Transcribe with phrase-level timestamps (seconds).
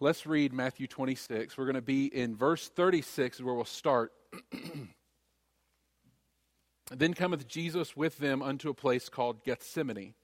[0.00, 1.58] let's read Matthew 26.
[1.58, 4.12] We're going to be in verse 36 where we'll start.
[6.90, 10.14] then cometh Jesus with them unto a place called Gethsemane,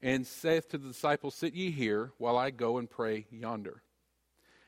[0.00, 3.82] and saith to the disciples, Sit ye here, while I go and pray yonder.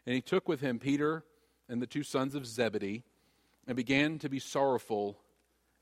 [0.05, 1.25] And he took with him Peter
[1.69, 3.05] and the two sons of Zebedee,
[3.67, 5.19] and began to be sorrowful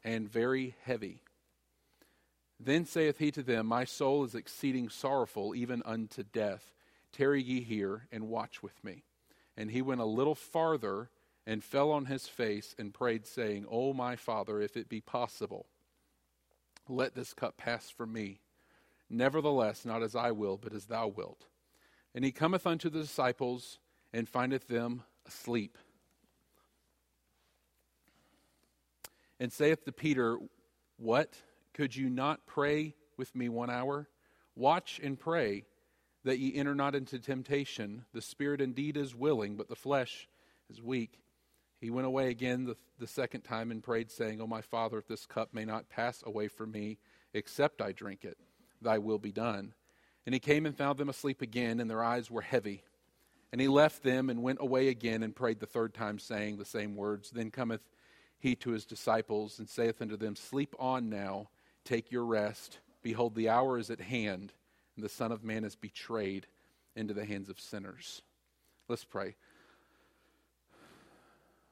[0.04, 1.22] and very heavy.
[2.62, 6.74] Then saith he to them, My soul is exceeding sorrowful, even unto death.
[7.12, 9.04] Tarry ye here and watch with me.
[9.56, 11.10] And he went a little farther
[11.46, 15.66] and fell on his face and prayed, saying, O my Father, if it be possible,
[16.88, 18.40] let this cup pass from me.
[19.08, 21.46] Nevertheless, not as I will, but as thou wilt.
[22.14, 23.78] And he cometh unto the disciples
[24.12, 25.78] and findeth them asleep.
[29.38, 30.38] And saith to Peter,
[30.96, 31.34] What?
[31.72, 34.08] Could you not pray with me one hour?
[34.54, 35.64] Watch and pray
[36.24, 38.04] that ye enter not into temptation.
[38.12, 40.28] The spirit indeed is willing, but the flesh
[40.70, 41.20] is weak.
[41.80, 45.08] He went away again the, the second time and prayed, saying, O my Father, if
[45.08, 46.98] this cup may not pass away from me,
[47.32, 48.36] except I drink it,
[48.82, 49.72] thy will be done.
[50.26, 52.84] And he came and found them asleep again, and their eyes were heavy.
[53.50, 56.64] And he left them and went away again and prayed the third time, saying the
[56.64, 57.30] same words.
[57.30, 57.80] Then cometh
[58.38, 61.48] he to his disciples and saith unto them, Sleep on now,
[61.84, 62.78] take your rest.
[63.02, 64.52] Behold, the hour is at hand,
[65.00, 66.46] and the Son of Man is betrayed
[66.94, 68.20] into the hands of sinners.
[68.86, 69.34] Let's pray.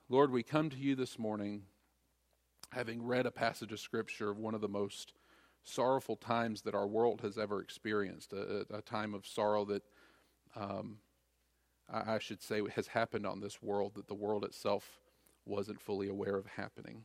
[0.09, 1.65] Lord, we come to you this morning
[2.73, 5.13] having read a passage of Scripture of one of the most
[5.63, 9.83] sorrowful times that our world has ever experienced, a, a time of sorrow that
[10.57, 10.97] um,
[11.93, 15.01] I, I should say has happened on this world that the world itself
[15.45, 17.05] wasn't fully aware of happening.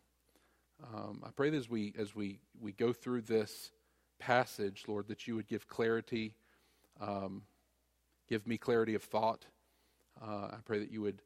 [0.82, 3.72] Um, I pray that as we as we we go through this
[4.24, 6.34] passage, Lord, that you would give clarity,
[7.02, 7.42] um,
[8.30, 9.46] give me clarity of thought.
[10.22, 11.22] Uh, I pray that you would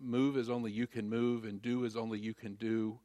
[0.00, 3.00] move as only you can move and do as only you can do.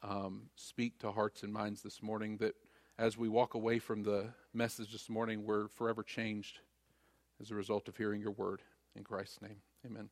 [0.00, 2.54] Um, speak to hearts and minds this morning that
[2.98, 6.60] as we walk away from the message this morning, we're forever changed
[7.40, 8.62] as a result of hearing your word.
[8.94, 10.08] In Christ's name, amen.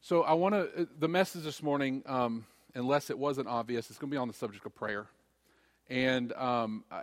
[0.00, 4.10] So, I want to, the message this morning, um, unless it wasn't obvious, it's going
[4.10, 5.08] to be on the subject of prayer.
[5.90, 7.02] And um, I,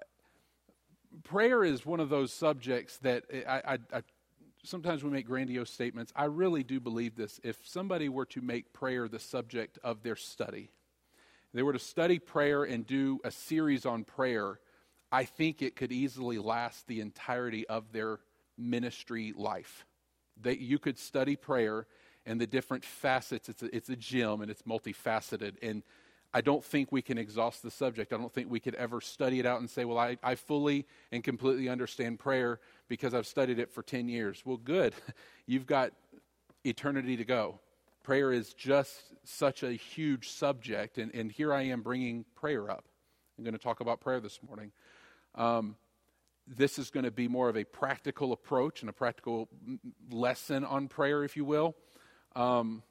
[1.23, 4.01] prayer is one of those subjects that I, I, I
[4.63, 6.13] sometimes we make grandiose statements.
[6.15, 7.39] I really do believe this.
[7.43, 10.71] If somebody were to make prayer the subject of their study,
[11.53, 14.59] they were to study prayer and do a series on prayer,
[15.11, 18.19] I think it could easily last the entirety of their
[18.57, 19.85] ministry life.
[20.41, 21.87] That you could study prayer
[22.25, 23.49] and the different facets.
[23.49, 25.55] It's a, it's a gym and it's multifaceted.
[25.61, 25.83] And
[26.37, 28.13] I don't think we can exhaust the subject.
[28.13, 30.85] I don't think we could ever study it out and say, well, I, I fully
[31.11, 34.43] and completely understand prayer because I've studied it for 10 years.
[34.45, 34.93] Well, good.
[35.47, 35.93] You've got
[36.63, 37.59] eternity to go.
[38.03, 42.85] Prayer is just such a huge subject, and, and here I am bringing prayer up.
[43.35, 44.71] I'm going to talk about prayer this morning.
[45.33, 45.75] Um,
[46.45, 49.49] this is going to be more of a practical approach and a practical
[50.11, 51.75] lesson on prayer, if you will.
[52.35, 52.83] Um,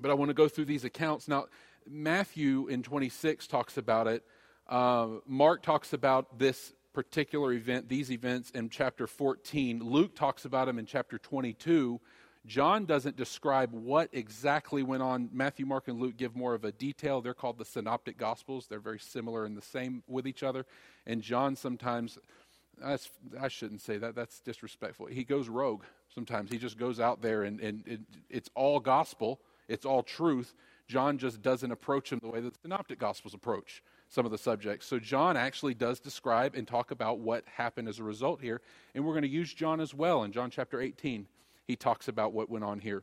[0.00, 1.28] but I want to go through these accounts.
[1.28, 1.44] Now,
[1.90, 4.24] Matthew in 26 talks about it.
[4.68, 9.80] Uh, Mark talks about this particular event, these events in chapter 14.
[9.82, 12.00] Luke talks about them in chapter 22.
[12.46, 15.28] John doesn't describe what exactly went on.
[15.32, 17.20] Matthew, Mark, and Luke give more of a detail.
[17.20, 18.66] They're called the synoptic gospels.
[18.66, 20.64] They're very similar and the same with each other.
[21.06, 22.18] And John sometimes,
[22.82, 25.06] I shouldn't say that, that's disrespectful.
[25.06, 25.82] He goes rogue
[26.14, 26.50] sometimes.
[26.50, 28.00] He just goes out there and, and it,
[28.30, 30.54] it's all gospel, it's all truth,
[30.88, 34.38] John just doesn't approach him the way that the Synoptic Gospels approach some of the
[34.38, 34.86] subjects.
[34.86, 38.62] So John actually does describe and talk about what happened as a result here,
[38.94, 40.24] and we're going to use John as well.
[40.24, 41.26] In John chapter 18,
[41.66, 43.02] he talks about what went on here.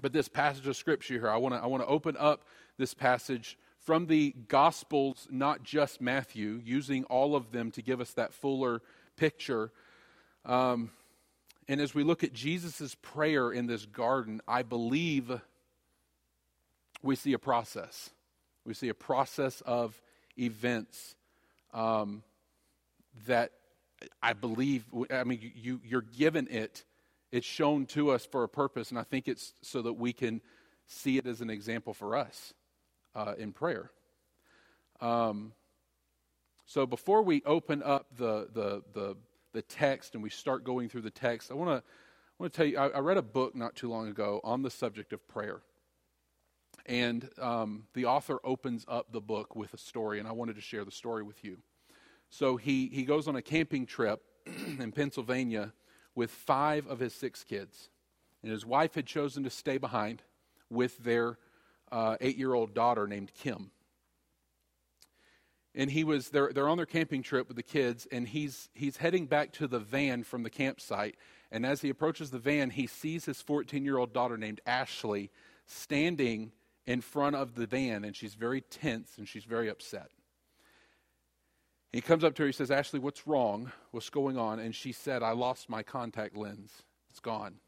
[0.00, 2.44] But this passage of scripture here, I want to I want to open up
[2.78, 8.12] this passage from the Gospels, not just Matthew, using all of them to give us
[8.12, 8.82] that fuller
[9.16, 9.72] picture.
[10.44, 10.92] Um,
[11.66, 15.40] and as we look at Jesus' prayer in this garden, I believe
[17.02, 18.10] we see a process.
[18.64, 20.00] We see a process of
[20.38, 21.14] events
[21.72, 22.22] um,
[23.26, 23.52] that
[24.22, 26.84] I believe, I mean, you, you're given it.
[27.32, 30.40] It's shown to us for a purpose, and I think it's so that we can
[30.86, 32.54] see it as an example for us
[33.14, 33.90] uh, in prayer.
[35.00, 35.52] Um,
[36.66, 39.16] so before we open up the, the, the,
[39.52, 42.56] the, text and we start going through the text, I want to I want to
[42.56, 45.26] tell you, I, I read a book not too long ago on the subject of
[45.28, 45.60] prayer.
[46.86, 50.62] And um, the author opens up the book with a story, and I wanted to
[50.62, 51.58] share the story with you.
[52.30, 55.72] So he, he goes on a camping trip in Pennsylvania
[56.14, 57.90] with five of his six kids.
[58.42, 60.22] And his wife had chosen to stay behind
[60.70, 61.38] with their
[61.92, 63.70] uh, eight year old daughter named Kim.
[65.74, 68.96] And he was they're, they're on their camping trip with the kids, and he's, he's
[68.96, 71.16] heading back to the van from the campsite.
[71.52, 75.30] And as he approaches the van, he sees his 14 year old daughter named Ashley
[75.66, 76.52] standing
[76.90, 80.10] in front of the van, and she's very tense and she's very upset.
[81.92, 83.70] He comes up to her, he says, Ashley, what's wrong?
[83.92, 84.58] What's going on?
[84.58, 86.82] And she said, I lost my contact lens.
[87.08, 87.60] It's gone.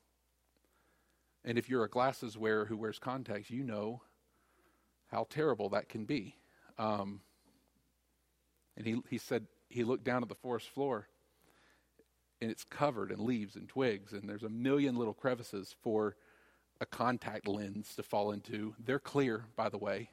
[1.44, 4.02] And if you're a glasses wearer who wears contacts, you know
[5.06, 6.34] how terrible that can be.
[6.76, 7.20] Um,
[8.76, 11.06] and he, he said he looked down at the forest floor
[12.40, 16.16] and it's covered in leaves and twigs, and there's a million little crevices for
[16.82, 18.74] a contact lens to fall into.
[18.84, 20.10] They're clear, by the way.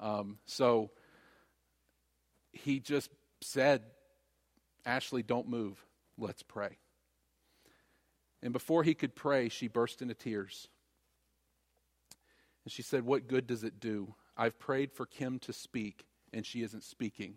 [0.00, 0.90] Um, so
[2.52, 3.10] he just
[3.40, 3.82] said,
[4.84, 5.82] Ashley, don't move.
[6.18, 6.78] Let's pray.
[8.42, 10.68] And before he could pray, she burst into tears.
[12.64, 14.14] And she said, What good does it do?
[14.36, 17.34] I've prayed for Kim to speak, and she isn't speaking.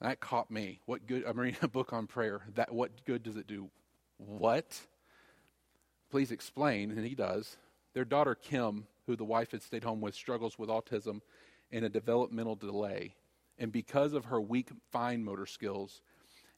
[0.00, 0.80] That caught me.
[0.86, 1.24] What good?
[1.26, 2.40] I'm reading a book on prayer.
[2.54, 3.70] That what good does it do?
[4.16, 4.78] What?
[6.10, 6.90] Please explain.
[6.90, 7.56] And he does.
[7.96, 11.22] Their daughter Kim, who the wife had stayed home with, struggles with autism
[11.72, 13.14] and a developmental delay.
[13.58, 16.02] And because of her weak fine motor skills,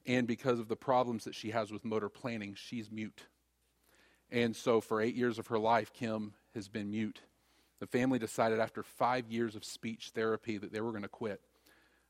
[0.05, 3.21] and because of the problems that she has with motor planning, she's mute.
[4.29, 7.21] And so, for eight years of her life, Kim has been mute.
[7.79, 11.39] The family decided after five years of speech therapy that they were going to quit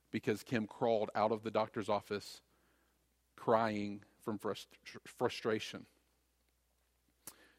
[0.10, 2.42] because Kim crawled out of the doctor's office
[3.36, 4.66] crying from frust-
[5.06, 5.86] frustration.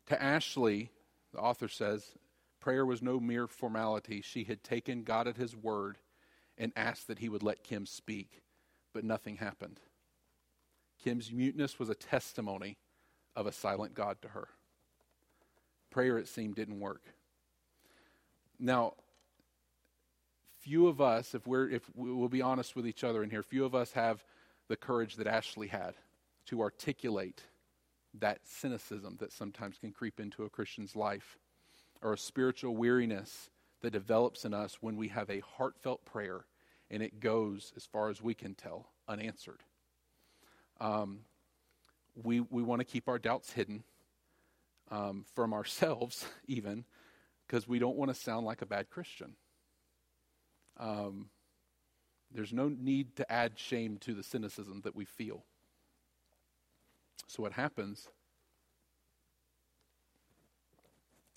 [0.07, 0.91] To Ashley,
[1.33, 2.13] the author says,
[2.61, 4.21] prayer was no mere formality.
[4.21, 5.99] She had taken God at his word
[6.59, 8.43] and asked that he would let Kim speak,
[8.93, 9.81] but nothing happened.
[11.03, 12.77] Kim's muteness was a testimony
[13.35, 14.49] of a silent God to her.
[15.91, 17.03] Prayer, it seemed, didn't work.
[18.59, 18.95] Now,
[20.59, 23.65] few of us, if we're if we'll be honest with each other in here, few
[23.65, 24.23] of us have
[24.69, 25.95] the courage that Ashley had
[26.47, 27.43] to articulate
[28.19, 31.39] that cynicism that sometimes can creep into a Christian's life,
[32.03, 33.51] or a spiritual weariness
[33.83, 36.45] that develops in us when we have a heartfelt prayer
[36.91, 39.63] and it goes, as far as we can tell, unanswered.
[40.81, 41.21] Um,
[42.21, 43.85] we we want to keep our doubts hidden
[44.91, 46.85] um, from ourselves, even
[47.47, 49.37] because we don't want to sound like a bad Christian.
[50.79, 51.31] Um,
[52.33, 55.45] there's no need to add shame to the cynicism that we feel.
[57.27, 58.09] So, what happens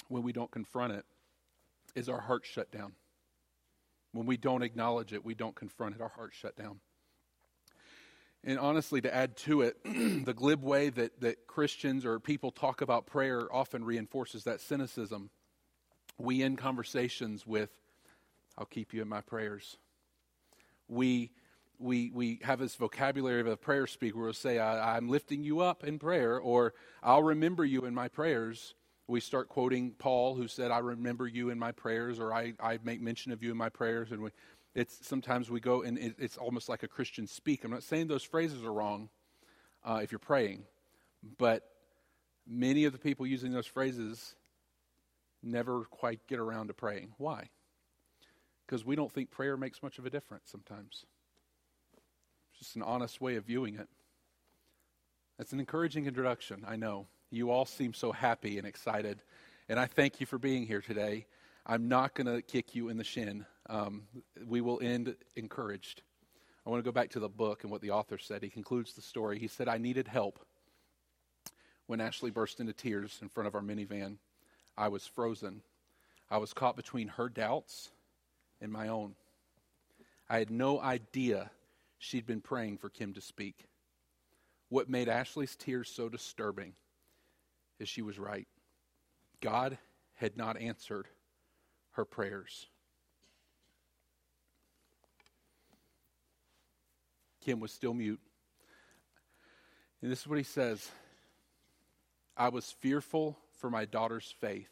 [0.07, 1.05] when we don't confront it
[1.95, 2.93] is our hearts shut down.
[4.11, 6.79] When we don't acknowledge it, we don't confront it, our hearts shut down.
[8.43, 9.77] And honestly, to add to it,
[10.25, 15.29] the glib way that, that Christians or people talk about prayer often reinforces that cynicism.
[16.17, 17.71] We end conversations with,
[18.57, 19.77] I'll keep you in my prayers.
[20.87, 21.31] We,
[21.79, 25.43] we, we have this vocabulary of a prayer speaker where we'll say, I, I'm lifting
[25.43, 28.75] you up in prayer, or I'll remember you in my prayers.
[29.07, 32.79] We start quoting Paul, who said, I remember you in my prayers, or I, I
[32.83, 34.11] make mention of you in my prayers.
[34.11, 34.29] And we,
[34.75, 37.63] it's, sometimes we go and it, it's almost like a Christian speak.
[37.63, 39.09] I'm not saying those phrases are wrong
[39.83, 40.63] uh, if you're praying,
[41.37, 41.63] but
[42.47, 44.35] many of the people using those phrases
[45.41, 47.13] never quite get around to praying.
[47.17, 47.49] Why?
[48.65, 51.05] because we don't think prayer makes much of a difference sometimes.
[52.63, 53.89] Just an honest way of viewing it.
[55.37, 57.07] That's an encouraging introduction, I know.
[57.29, 59.21] You all seem so happy and excited,
[59.67, 61.25] and I thank you for being here today.
[61.65, 63.45] I'm not going to kick you in the shin.
[63.69, 64.03] Um,
[64.47, 66.03] we will end encouraged.
[66.65, 68.41] I want to go back to the book and what the author said.
[68.41, 69.39] He concludes the story.
[69.39, 70.39] He said, I needed help.
[71.87, 74.19] When Ashley burst into tears in front of our minivan,
[74.77, 75.63] I was frozen.
[76.31, 77.89] I was caught between her doubts
[78.61, 79.15] and my own.
[80.29, 81.51] I had no idea
[82.03, 83.65] she'd been praying for Kim to speak.
[84.69, 86.73] What made Ashley's tears so disturbing
[87.79, 88.47] is she was right.
[89.41, 89.77] God
[90.15, 91.07] had not answered
[91.91, 92.67] her prayers.
[97.41, 98.21] Kim was still mute.
[100.01, 100.89] And this is what he says
[102.35, 104.69] I was fearful for my daughter's faith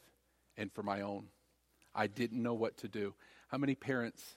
[0.58, 1.28] and for my own.
[1.96, 3.14] I didn't know what to do.
[3.48, 4.36] How many parents,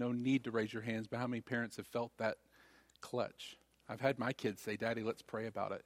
[0.00, 2.38] no need to raise your hands, but how many parents have felt that
[3.00, 3.56] clutch?
[3.88, 5.84] I've had my kids say, Daddy, let's pray about it.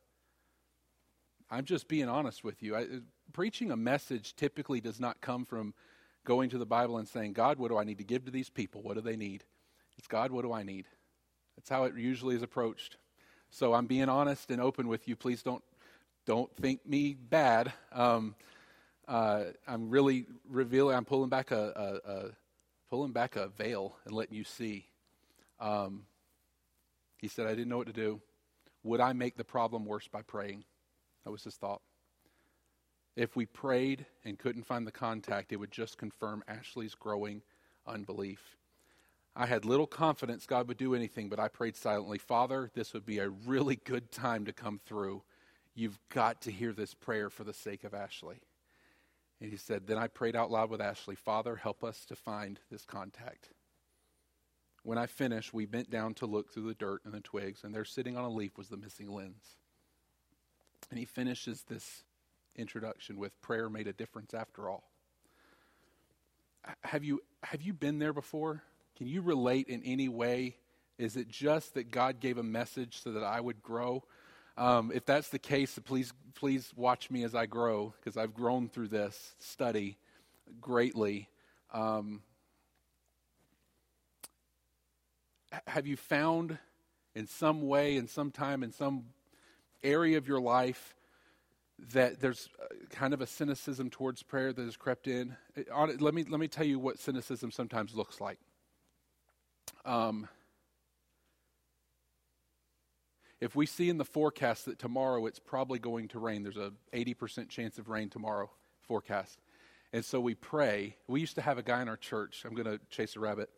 [1.51, 2.77] I'm just being honest with you.
[2.77, 2.87] I,
[3.33, 5.75] preaching a message typically does not come from
[6.25, 8.49] going to the Bible and saying, God, what do I need to give to these
[8.49, 8.83] people?
[8.83, 9.45] What do they need?
[9.99, 10.87] It's God, what do I need?
[11.57, 12.97] That's how it usually is approached.
[13.51, 15.17] So I'm being honest and open with you.
[15.17, 15.63] Please don't
[16.27, 17.73] don't think me bad.
[17.93, 18.35] Um,
[19.07, 20.97] uh, I'm really revealing.
[20.97, 22.31] I'm pulling back a, a, a,
[22.95, 24.87] pulling back a veil and letting you see.
[25.59, 26.07] Um,
[27.17, 28.21] he said, "I didn't know what to do.
[28.85, 30.65] Would I make the problem worse by praying?"
[31.25, 31.83] That was his thought.
[33.17, 37.43] If we prayed and couldn't find the contact, it would just confirm Ashley's growing
[37.85, 38.57] unbelief.
[39.35, 43.05] I had little confidence God would do anything, but I prayed silently, Father, this would
[43.05, 45.25] be a really good time to come through.
[45.75, 48.43] You've got to hear this prayer for the sake of Ashley.
[49.45, 52.59] And he said, Then I prayed out loud with Ashley, Father, help us to find
[52.71, 53.51] this contact.
[54.85, 57.75] When I finished, we bent down to look through the dirt and the twigs, and
[57.75, 59.59] there sitting on a leaf was the missing lens.
[60.89, 62.05] And he finishes this
[62.57, 64.85] introduction with prayer made a difference after all.
[66.83, 68.63] Have you, have you been there before?
[68.97, 70.57] Can you relate in any way?
[70.97, 74.05] Is it just that God gave a message so that I would grow?
[74.57, 78.69] Um, if that's the case, please, please watch me as I grow because I've grown
[78.69, 79.99] through this study
[80.61, 81.29] greatly.
[81.73, 82.23] Um,
[85.67, 86.59] have you found
[87.15, 89.07] in some way, in some time, in some
[89.83, 90.95] area of your life
[91.93, 92.49] that there's
[92.91, 95.37] kind of a cynicism towards prayer that has crept in?
[95.77, 98.39] let, me, let me tell you what cynicism sometimes looks like.
[99.85, 100.29] Um,
[103.41, 106.73] if we see in the forecast that tomorrow it's probably going to rain, there's a
[106.93, 108.51] 80% chance of rain tomorrow
[108.83, 109.39] forecast.
[109.93, 110.97] And so we pray.
[111.07, 112.45] We used to have a guy in our church.
[112.45, 113.51] I'm going to chase a rabbit.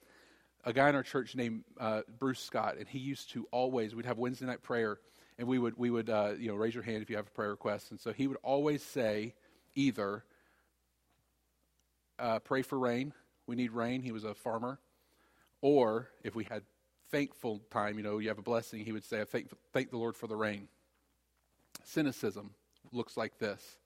[0.64, 3.94] A guy in our church named uh, Bruce Scott, and he used to always.
[3.94, 4.98] We'd have Wednesday night prayer,
[5.38, 7.30] and we would we would uh, you know raise your hand if you have a
[7.30, 7.90] prayer request.
[7.90, 9.34] And so he would always say
[9.76, 10.24] either
[12.18, 13.12] uh, pray for rain.
[13.46, 14.02] We need rain.
[14.02, 14.80] He was a farmer,
[15.60, 16.64] or if we had
[17.10, 19.98] thankful time, you know, you have a blessing, he would say, I thank, thank the
[19.98, 20.68] Lord for the rain.
[21.84, 22.50] Cynicism
[22.92, 23.78] looks like this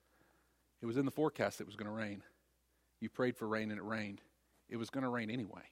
[0.82, 2.22] it was in the forecast it was going to rain.
[3.00, 4.20] You prayed for rain and it rained.
[4.68, 5.62] It was going to rain anyway.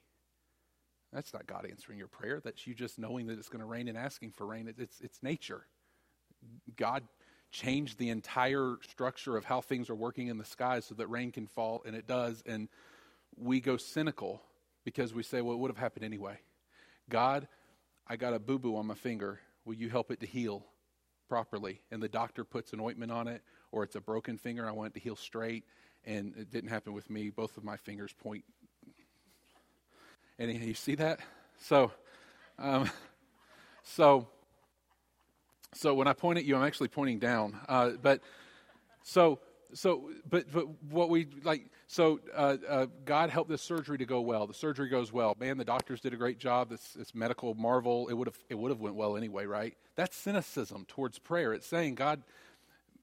[1.12, 2.40] That's not God answering your prayer.
[2.42, 4.72] That's you just knowing that it's going to rain and asking for rain.
[4.76, 5.62] It's, it's nature.
[6.76, 7.04] God
[7.50, 11.32] changed the entire structure of how things are working in the sky so that rain
[11.32, 12.42] can fall, and it does.
[12.44, 12.68] And
[13.36, 14.42] we go cynical
[14.84, 16.38] because we say, well, it would have happened anyway.
[17.08, 17.48] God,
[18.06, 19.40] I got a boo boo on my finger.
[19.64, 20.64] Will you help it to heal
[21.28, 21.80] properly?
[21.90, 24.68] And the doctor puts an ointment on it, or it's a broken finger.
[24.68, 25.64] I want it to heal straight.
[26.04, 27.30] And it didn't happen with me.
[27.30, 28.44] Both of my fingers point.
[30.38, 31.20] And you see that?
[31.60, 31.90] So,
[32.58, 32.88] um,
[33.82, 34.28] so,
[35.74, 37.58] so when I point at you, I'm actually pointing down.
[37.68, 38.20] Uh, but
[39.02, 39.40] so
[39.74, 44.20] so, but, but what we like, so uh, uh, God helped this surgery to go
[44.20, 44.46] well.
[44.46, 45.36] The surgery goes well.
[45.38, 46.70] Man, the doctors did a great job.
[46.70, 48.08] This, this medical marvel.
[48.08, 49.76] It would have, it would have went well anyway, right?
[49.94, 51.52] That's cynicism towards prayer.
[51.52, 52.22] It's saying, God,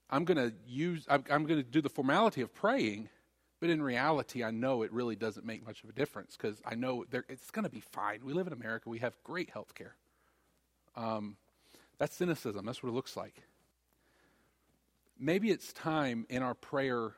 [0.09, 3.09] I'm going to use, I'm, I'm going to do the formality of praying,
[3.59, 6.75] but in reality, I know it really doesn't make much of a difference because I
[6.75, 8.21] know there, it's going to be fine.
[8.23, 8.89] We live in America.
[8.89, 9.95] We have great health care.
[10.95, 11.37] Um,
[11.99, 12.65] that's cynicism.
[12.65, 13.43] That's what it looks like
[15.19, 17.13] maybe it's time in our prayer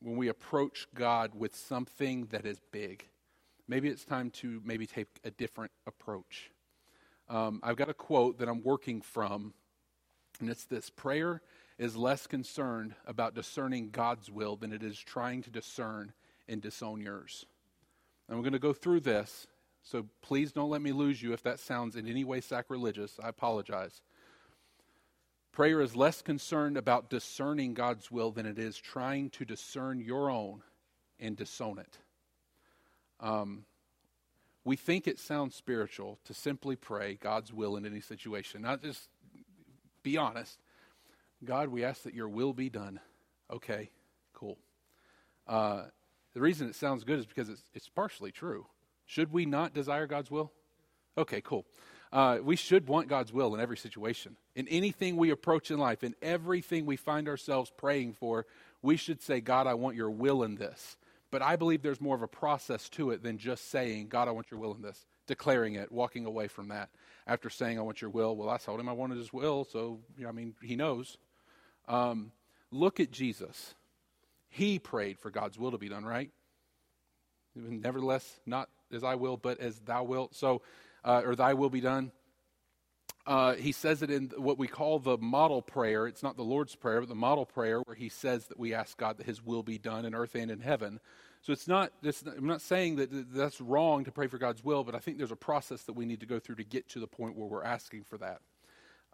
[0.00, 3.08] when we approach God with something that is big.
[3.66, 6.50] Maybe it's time to maybe take a different approach.
[7.28, 9.52] Um, I've got a quote that I'm working from,
[10.40, 11.42] and it's this Prayer
[11.78, 16.12] is less concerned about discerning God's will than it is trying to discern
[16.48, 17.44] and disown yours.
[18.28, 19.46] And we're going to go through this,
[19.82, 23.18] so please don't let me lose you if that sounds in any way sacrilegious.
[23.22, 24.00] I apologize.
[25.58, 30.30] Prayer is less concerned about discerning God's will than it is trying to discern your
[30.30, 30.62] own
[31.18, 31.98] and disown it.
[33.18, 33.64] Um,
[34.64, 39.08] we think it sounds spiritual to simply pray God's will in any situation, not just
[40.04, 40.60] be honest.
[41.44, 43.00] God, we ask that your will be done.
[43.50, 43.90] Okay,
[44.34, 44.58] cool.
[45.48, 45.86] Uh,
[46.34, 48.64] the reason it sounds good is because it's, it's partially true.
[49.06, 50.52] Should we not desire God's will?
[51.16, 51.66] Okay, cool.
[52.12, 54.36] Uh, we should want God's will in every situation.
[54.54, 58.46] In anything we approach in life, in everything we find ourselves praying for,
[58.82, 60.96] we should say, God, I want your will in this.
[61.30, 64.30] But I believe there's more of a process to it than just saying, God, I
[64.30, 66.88] want your will in this, declaring it, walking away from that.
[67.26, 70.00] After saying, I want your will, well, I told him I wanted his will, so,
[70.26, 71.18] I mean, he knows.
[71.86, 72.32] Um,
[72.70, 73.74] look at Jesus.
[74.48, 76.30] He prayed for God's will to be done, right?
[77.54, 80.34] Nevertheless, not as I will, but as thou wilt.
[80.34, 80.62] So
[81.08, 82.12] uh, or thy will be done.
[83.26, 86.06] Uh, he says it in what we call the model prayer.
[86.06, 88.96] It's not the Lord's Prayer, but the model prayer, where he says that we ask
[88.96, 91.00] God that his will be done in earth and in heaven.
[91.42, 91.92] So it's not,
[92.26, 95.30] I'm not saying that that's wrong to pray for God's will, but I think there's
[95.30, 97.64] a process that we need to go through to get to the point where we're
[97.64, 98.40] asking for that.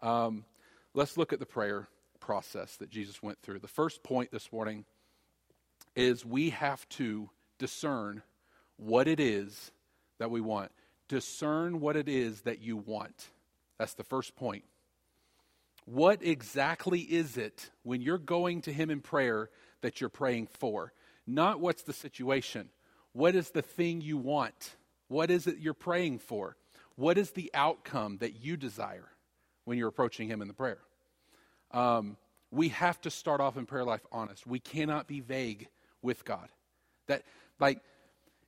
[0.01, 0.45] Um,
[0.93, 1.87] let's look at the prayer.
[2.19, 3.59] process that Jesus went through.
[3.59, 4.85] The first point this morning
[5.95, 8.23] is we have to discern
[8.77, 9.71] what it is
[10.17, 10.71] that we want.
[11.07, 13.29] Discern what it is that you want.
[13.77, 14.63] That's the first point.
[15.85, 19.49] What exactly is it when you're going to Him in prayer
[19.81, 20.93] that you're praying for?
[21.27, 22.69] Not what's the situation.
[23.13, 24.75] What is the thing you want?
[25.07, 26.57] What is it you're praying for?
[26.95, 29.09] What is the outcome that you desire
[29.65, 30.79] when you're approaching Him in the prayer?
[31.71, 32.17] Um,
[32.51, 34.47] we have to start off in prayer life honest.
[34.47, 35.67] We cannot be vague
[36.01, 36.47] with God.
[37.07, 37.23] That,
[37.59, 37.81] like,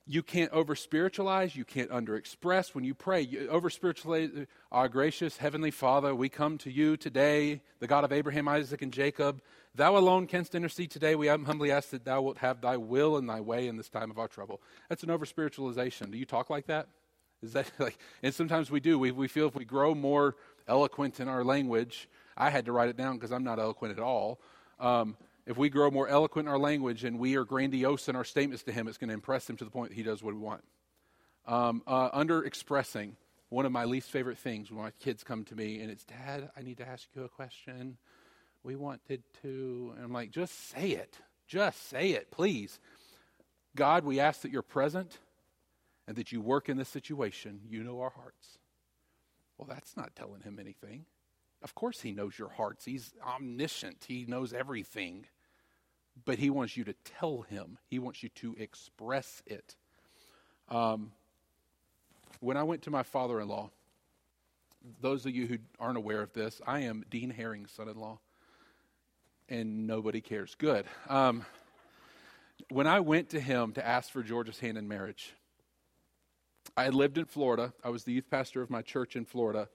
[0.08, 2.74] you can't over spiritualize, you can't under express.
[2.74, 4.30] When you pray, you over spiritualize,
[4.72, 8.90] our gracious Heavenly Father, we come to you today, the God of Abraham, Isaac, and
[8.90, 9.42] Jacob.
[9.74, 11.14] Thou alone canst intercede today.
[11.14, 14.10] We humbly ask that thou wilt have thy will and thy way in this time
[14.10, 14.62] of our trouble.
[14.88, 16.10] That's an over spiritualization.
[16.10, 16.88] Do you talk like that?
[17.42, 18.98] Is that like, and sometimes we do.
[18.98, 20.36] We, we feel if we grow more
[20.66, 24.02] eloquent in our language, I had to write it down because I'm not eloquent at
[24.02, 24.40] all.
[24.80, 28.24] Um, if we grow more eloquent in our language and we are grandiose in our
[28.24, 30.34] statements to him, it's going to impress him to the point that he does what
[30.34, 30.62] we want.
[31.46, 33.16] Um, uh, under expressing,
[33.48, 36.50] one of my least favorite things when my kids come to me and it's, Dad,
[36.54, 37.96] I need to ask you a question.
[38.62, 39.94] We wanted to.
[39.96, 41.16] And I'm like, just say it.
[41.46, 42.78] Just say it, please.
[43.74, 45.16] God, we ask that you're present
[46.06, 47.60] and that you work in this situation.
[47.70, 48.58] You know our hearts.
[49.56, 51.06] Well, that's not telling him anything.
[51.62, 52.84] Of course, he knows your hearts.
[52.84, 55.24] He's omniscient, he knows everything
[56.24, 59.76] but he wants you to tell him, he wants you to express it.
[60.68, 61.12] Um,
[62.40, 63.70] when I went to my father in law,
[65.00, 68.20] those of you who aren't aware of this, I am Dean Herring's son in law,
[69.48, 70.54] and nobody cares.
[70.54, 70.86] Good.
[71.08, 71.44] Um,
[72.70, 75.34] when I went to him to ask for Georgia's hand in marriage,
[76.76, 77.72] I had lived in Florida.
[77.82, 79.68] I was the youth pastor of my church in Florida,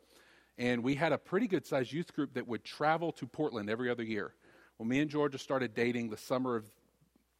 [0.57, 3.89] and we had a pretty good sized youth group that would travel to Portland every
[3.89, 4.33] other year.
[4.77, 6.65] Well, me and Georgia started dating the summer of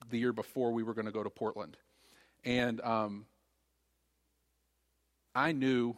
[0.10, 1.78] the year before we were going to go to Portland.
[2.46, 3.26] And um,
[5.34, 5.96] I knew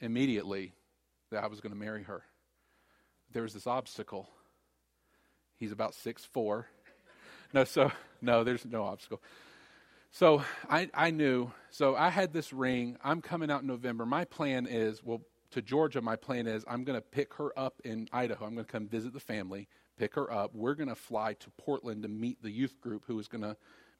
[0.00, 0.72] immediately
[1.30, 2.22] that I was going to marry her.
[3.32, 4.28] There was this obstacle.
[5.56, 6.66] He's about six four.
[7.54, 9.22] No, so no, there's no obstacle.
[10.10, 11.50] So I, I knew.
[11.70, 12.98] So I had this ring.
[13.02, 14.04] I'm coming out in November.
[14.04, 15.22] My plan is, well,
[15.52, 18.44] to Georgia, my plan is I'm going to pick her up in Idaho.
[18.44, 19.68] I'm going to come visit the family
[20.02, 20.54] pick her up.
[20.54, 23.56] We're going to fly to Portland to meet the youth group who is going to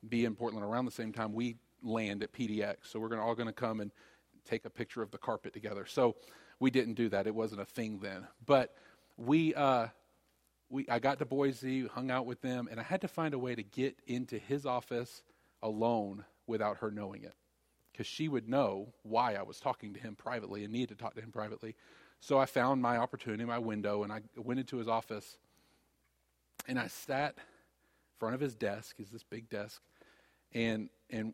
[0.09, 2.77] be in Portland around the same time we land at PDX.
[2.85, 3.93] So we're gonna, all going to come and
[4.45, 5.87] take a picture of the carpet together.
[5.87, 6.17] So
[6.59, 7.27] we didn't do that.
[7.27, 8.27] It wasn't a thing then.
[8.45, 8.75] But
[9.17, 9.89] we, uh,
[10.71, 13.39] we, I got to Boise, hung out with them, and I had to find a
[13.39, 15.23] way to get into his office
[15.63, 17.35] alone without her knowing it.
[18.03, 21.15] Because she would know why I was talking to him privately and needed to talk
[21.15, 21.77] to him privately.
[22.19, 25.37] So I found my opportunity, my window, and I went into his office
[26.67, 27.43] and I sat in
[28.19, 29.81] front of his desk, is this big desk,
[30.53, 31.33] and and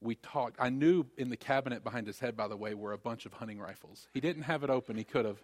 [0.00, 0.56] we talked.
[0.58, 3.34] I knew in the cabinet behind his head, by the way, were a bunch of
[3.34, 4.08] hunting rifles.
[4.12, 5.38] He didn't have it open, he could have.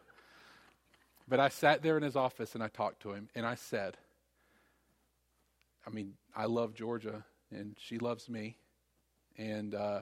[1.28, 3.96] But I sat there in his office and I talked to him, and I said,
[5.86, 8.56] I mean, I love Georgia, and she loves me,
[9.36, 10.00] and uh,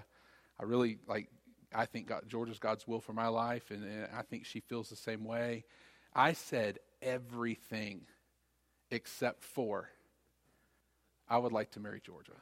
[0.61, 1.29] I really like.
[1.75, 4.89] I think God, Georgia's God's will for my life, and, and I think she feels
[4.89, 5.65] the same way.
[6.15, 8.03] I said everything
[8.91, 9.91] except for
[11.29, 12.33] I would like to marry Georgia.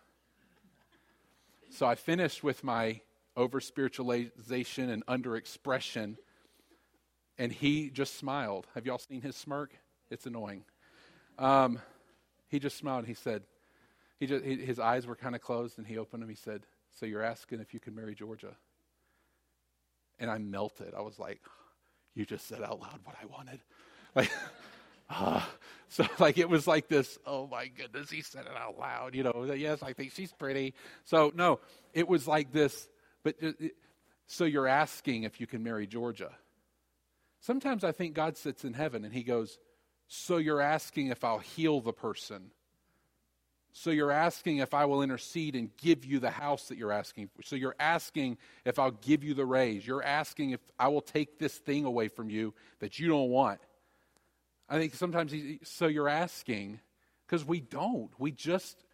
[1.70, 3.00] So I finished with my
[3.36, 6.18] over spiritualization and under expression,
[7.38, 8.68] and he just smiled.
[8.74, 9.72] Have y'all seen his smirk?
[10.10, 10.64] It's annoying.
[11.38, 11.80] Um,
[12.48, 13.42] he just smiled and he said,
[14.20, 16.30] he just, he, his eyes were kind of closed, and he opened them.
[16.30, 16.62] He said,
[16.94, 18.56] So you're asking if you can marry Georgia?
[20.18, 20.94] And I melted.
[20.96, 21.40] I was like,
[22.14, 23.60] You just said out loud what I wanted.
[24.14, 24.30] Like,
[25.10, 25.48] ah.
[25.88, 29.22] So like it was like this, oh my goodness, he said it out loud, you
[29.22, 30.74] know, yes, I think she's pretty.
[31.04, 31.60] So no,
[31.92, 32.88] it was like this,
[33.22, 33.76] but it,
[34.26, 36.32] so you're asking if you can marry Georgia.
[37.40, 39.58] Sometimes I think God sits in heaven and he goes,
[40.08, 42.50] so you're asking if I'll heal the person.
[43.76, 47.28] So you're asking if I will intercede and give you the house that you're asking
[47.34, 47.42] for.
[47.42, 49.84] So you're asking if I'll give you the raise.
[49.84, 53.58] You're asking if I will take this thing away from you that you don't want.
[54.68, 56.78] I think sometimes he, so you're asking
[57.26, 58.12] because we don't.
[58.16, 58.84] We just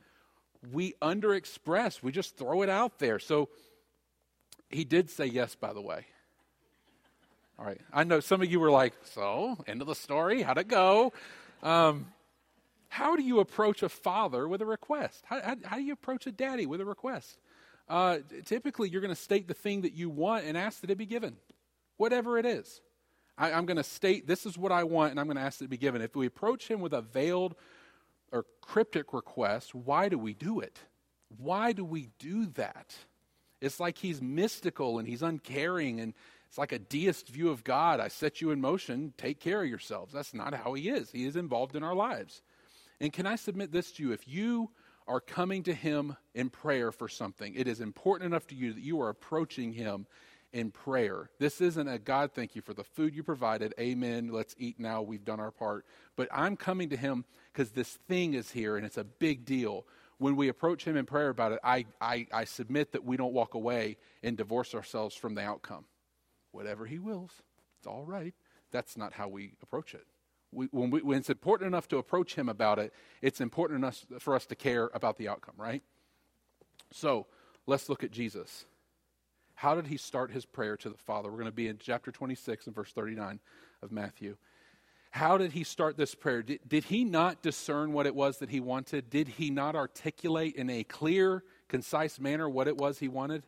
[0.73, 2.03] we underexpress.
[2.03, 3.19] We just throw it out there.
[3.19, 3.51] So
[4.71, 6.07] he did say yes, by the way.
[7.59, 7.81] All right.
[7.93, 10.41] I know some of you were like, so, end of the story.
[10.41, 11.13] How'd it go?
[11.63, 12.07] Um,
[12.91, 15.25] how do you approach a father with a request?
[15.25, 17.39] How, how, how do you approach a daddy with a request?
[17.89, 20.99] Uh, typically, you're going to state the thing that you want and ask that it
[20.99, 21.37] be given,
[21.99, 22.81] whatever it is.
[23.39, 25.61] I, I'm going to state this is what I want, and I'm going to ask
[25.61, 26.03] that it be given.
[26.03, 27.55] If we approach him with a veiled
[28.33, 30.77] or cryptic request, why do we do it?
[31.39, 32.97] Why do we do that?
[33.61, 36.13] It's like he's mystical and he's uncaring and
[36.49, 38.01] it's like a deist view of God.
[38.01, 40.13] I set you in motion, take care of yourselves.
[40.13, 41.13] That's not how he is.
[41.13, 42.43] He is involved in our lives.
[43.01, 44.13] And can I submit this to you?
[44.13, 44.71] If you
[45.09, 48.83] are coming to him in prayer for something, it is important enough to you that
[48.83, 50.07] you are approaching him
[50.53, 51.31] in prayer.
[51.39, 53.73] This isn't a God, thank you for the food you provided.
[53.79, 54.31] Amen.
[54.33, 55.01] Let's eat now.
[55.01, 55.87] We've done our part.
[56.17, 59.87] But I'm coming to him because this thing is here and it's a big deal.
[60.19, 63.33] When we approach him in prayer about it, I, I, I submit that we don't
[63.33, 65.87] walk away and divorce ourselves from the outcome.
[66.53, 67.31] Whatever he wills,
[67.79, 68.35] it's all right.
[68.71, 70.07] That's not how we approach it.
[70.53, 74.05] We, when, we, when it's important enough to approach him about it, it's important enough
[74.19, 75.83] for us to care about the outcome, right?
[76.93, 77.27] So
[77.67, 78.65] let's look at Jesus.
[79.55, 81.29] How did he start his prayer to the Father?
[81.31, 83.41] We're going to be in chapter 26 and verse 39
[83.83, 84.37] of Matthew.
[85.11, 86.43] How did he start this prayer?
[86.43, 89.11] Did, did he not discern what it was that he wanted?
[89.11, 93.45] Did he not articulate in a clear, concise manner what it was he wanted?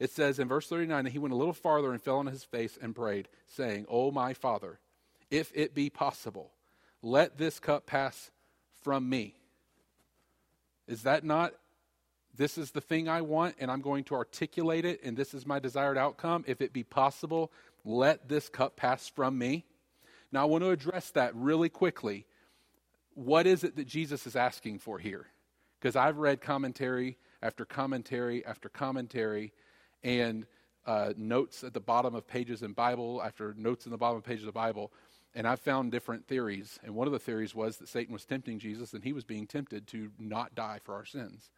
[0.00, 2.42] It says in verse 39 that he went a little farther and fell on his
[2.42, 4.80] face and prayed, saying, Oh, my Father,
[5.30, 6.52] if it be possible,
[7.02, 8.30] let this cup pass
[8.82, 9.34] from me.
[10.86, 11.54] Is that not
[12.36, 15.46] this is the thing I want, and I'm going to articulate it, and this is
[15.46, 16.44] my desired outcome.
[16.48, 17.52] If it be possible,
[17.84, 19.64] let this cup pass from me.
[20.32, 22.26] Now, I want to address that really quickly.
[23.14, 25.26] What is it that Jesus is asking for here?
[25.78, 29.52] Because I've read commentary after commentary after commentary,
[30.02, 30.46] and
[30.86, 34.24] uh, notes at the bottom of pages in Bible after notes in the bottom of
[34.24, 34.92] pages of Bible,
[35.34, 36.78] and I've found different theories.
[36.84, 39.46] And one of the theories was that Satan was tempting Jesus, and he was being
[39.46, 41.50] tempted to not die for our sins.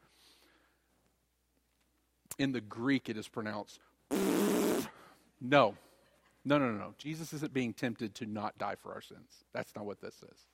[2.39, 5.75] In the Greek, it is pronounced no.
[6.49, 6.95] No, no, no, no.
[6.97, 9.45] Jesus isn't being tempted to not die for our sins.
[9.53, 10.47] That's not what this is.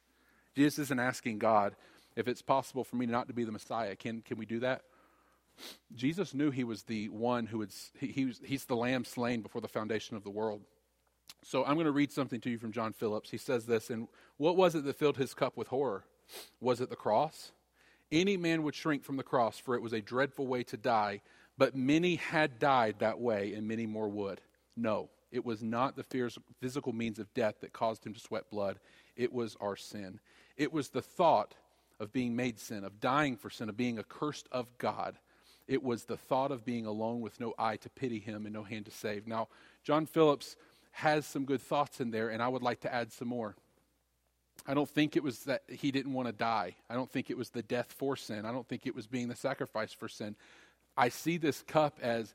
[0.57, 1.77] Jesus isn't asking God,
[2.17, 4.83] if it's possible for me not to be the Messiah, can, can we do that?
[5.95, 9.43] Jesus knew he was the one who would, he, he was, he's the lamb slain
[9.43, 10.63] before the foundation of the world.
[11.43, 13.31] So I'm going to read something to you from John Phillips.
[13.31, 16.05] He says this, and what was it that filled his cup with horror?
[16.61, 17.53] Was it the cross?
[18.11, 21.23] Any man would shrink from the cross, for it was a dreadful way to die,
[21.59, 24.41] but many had died that way, and many more would.
[24.77, 28.79] No, it was not the physical means of death that caused him to sweat blood.
[29.17, 30.21] It was our sin.
[30.57, 31.55] It was the thought
[32.01, 35.19] of being made sin, of dying for sin, of being accursed of God.
[35.69, 38.63] It was the thought of being alone with no eye to pity him and no
[38.65, 39.27] hand to save.
[39.27, 39.49] Now,
[39.85, 40.57] John Phillips
[40.93, 43.57] has some good thoughts in there, and I would like to add some more.
[44.67, 46.77] I don't think it was that he didn't want to die.
[46.89, 48.45] I don't think it was the death for sin.
[48.45, 50.37] I don't think it was being the sacrifice for sin.
[50.97, 52.35] I see this cup as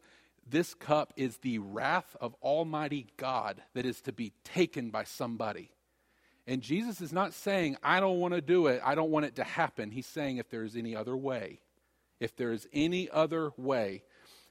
[0.50, 5.72] this cup is the wrath of Almighty God that is to be taken by somebody.
[6.48, 9.36] And Jesus is not saying, I don't want to do it, I don't want it
[9.36, 9.92] to happen.
[9.92, 11.60] He's saying, if there is any other way,
[12.20, 14.04] if there is any other way,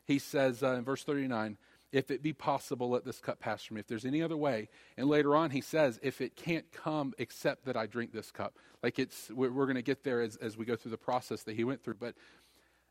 [0.05, 1.57] he says uh, in verse 39,
[1.97, 3.81] if it be possible, let this cup pass from me.
[3.81, 4.69] If there's any other way.
[4.99, 8.59] And later on, he says, if it can't come except that I drink this cup.
[8.83, 11.43] Like it's, we're, we're going to get there as, as we go through the process
[11.45, 11.95] that he went through.
[11.95, 12.15] But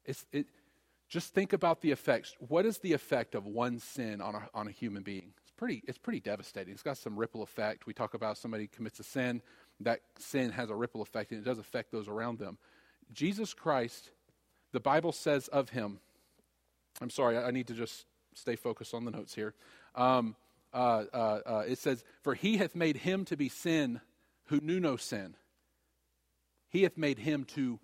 [0.06, 0.48] it's, it,
[1.08, 2.34] just think about the effects.
[2.39, 5.34] What is the effect of one sin on a, on a human being?
[5.39, 6.74] It's pretty, it's pretty devastating.
[6.74, 7.86] It's got some ripple effect.
[7.86, 9.44] We talk about somebody commits a sin,
[9.82, 12.58] that sin has a ripple effect, and it does affect those around them.
[13.13, 14.10] Jesus Christ,
[14.72, 16.00] the Bible says of him,
[17.00, 19.56] I'm sorry, I, I need to just stay focused on the notes here.
[19.95, 20.36] Um,
[20.74, 24.02] uh, uh, uh, it says, For he hath made him to be sin
[24.45, 25.36] who knew no sin.
[26.69, 27.80] He hath made him to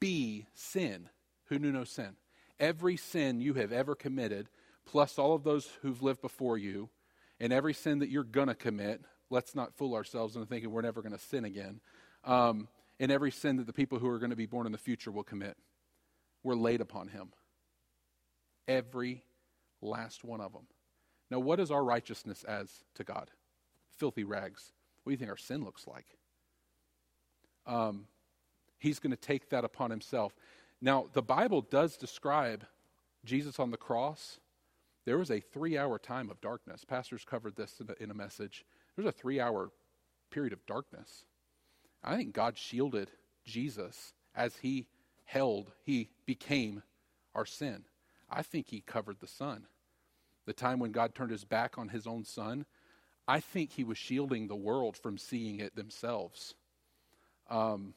[0.00, 1.08] be sin
[1.44, 2.16] who knew no sin
[2.60, 4.48] every sin you have ever committed,
[4.84, 6.90] plus all of those who've lived before you,
[7.40, 9.00] and every sin that you're going to commit.
[9.30, 11.80] Let's not fool ourselves into thinking we're never going to sin again.
[12.24, 12.68] Um,
[13.00, 15.10] and every sin that the people who are going to be born in the future
[15.10, 15.56] will commit
[16.44, 17.32] were laid upon him.
[18.68, 19.24] Every
[19.80, 20.66] last one of them.
[21.30, 23.30] Now, what is our righteousness as to God?
[23.96, 24.72] Filthy rags.
[25.02, 26.06] What do you think our sin looks like?
[27.66, 28.06] Um,
[28.78, 30.34] he's going to take that upon himself.
[30.80, 32.64] Now, the Bible does describe
[33.24, 34.40] Jesus on the cross.
[35.04, 36.84] There was a three hour time of darkness.
[36.84, 38.64] Pastors covered this in a, in a message.
[38.96, 39.70] There's a three hour
[40.30, 41.24] period of darkness.
[42.02, 43.10] I think God shielded
[43.44, 44.86] Jesus as he
[45.24, 46.82] held, he became
[47.34, 47.84] our sin.
[48.30, 49.66] I think he covered the Son.
[50.46, 52.64] The time when God turned his back on his own Son,
[53.26, 56.54] I think he was shielding the world from seeing it themselves.
[57.48, 57.94] Um,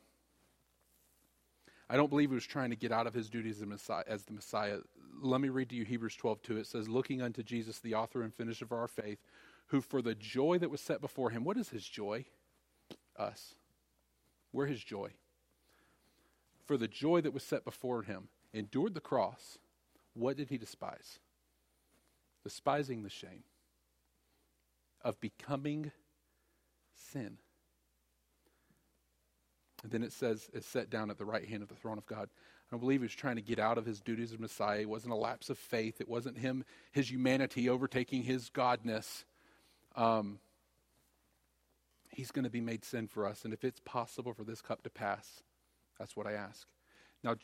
[1.90, 4.04] I don't believe he was trying to get out of his duties as the Messiah.
[4.08, 4.80] As the Messiah.
[5.22, 6.58] Let me read to you Hebrews 12 2.
[6.58, 9.20] It says, Looking unto Jesus, the author and finisher of our faith,
[9.68, 12.26] who for the joy that was set before him, what is his joy?
[13.18, 13.56] Us.
[14.52, 15.12] We're his joy.
[16.66, 19.58] For the joy that was set before him, endured the cross.
[20.14, 21.20] What did he despise?
[22.44, 23.44] Despising the shame
[25.04, 25.92] of becoming
[27.12, 27.38] sin.
[29.84, 32.06] And then it says, is set down at the right hand of the throne of
[32.06, 32.30] God.
[32.72, 34.80] I believe he was trying to get out of his duties as Messiah.
[34.80, 36.02] It wasn't a lapse of faith.
[36.02, 39.26] It wasn't him, his humanity overtaking his godness.
[39.96, 40.40] Um,
[42.10, 43.46] he's going to be made sin for us.
[43.46, 45.44] And if it's possible for this cup to pass,
[46.00, 46.68] that's what I ask.
[47.24, 47.36] Now,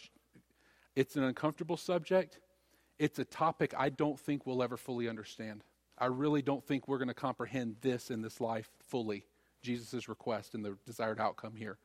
[0.95, 2.39] it's an uncomfortable subject.
[2.99, 5.63] It's a topic I don't think we'll ever fully understand.
[5.97, 9.25] I really don't think we're going to comprehend this in this life fully,
[9.62, 11.77] Jesus' request and the desired outcome here.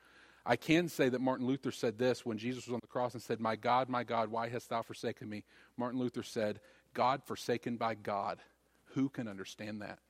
[0.46, 3.22] I can say that Martin Luther said this when Jesus was on the cross and
[3.22, 5.44] said, My God, my God, why hast thou forsaken me?
[5.76, 6.60] Martin Luther said,
[6.92, 8.40] God forsaken by God.
[8.94, 10.00] Who can understand that?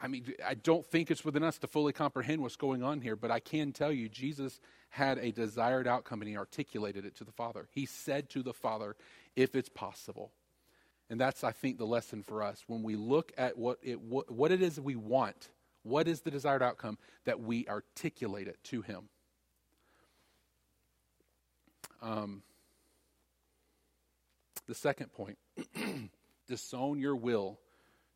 [0.00, 3.14] I mean, I don't think it's within us to fully comprehend what's going on here,
[3.14, 7.24] but I can tell you Jesus had a desired outcome and he articulated it to
[7.24, 7.68] the Father.
[7.70, 8.96] He said to the Father,
[9.36, 10.32] if it's possible.
[11.10, 12.64] And that's, I think, the lesson for us.
[12.66, 15.50] When we look at what it, what, what it is we want,
[15.82, 16.98] what is the desired outcome?
[17.24, 19.08] That we articulate it to Him.
[22.00, 22.42] Um,
[24.66, 25.38] the second point
[26.48, 27.58] disown your will,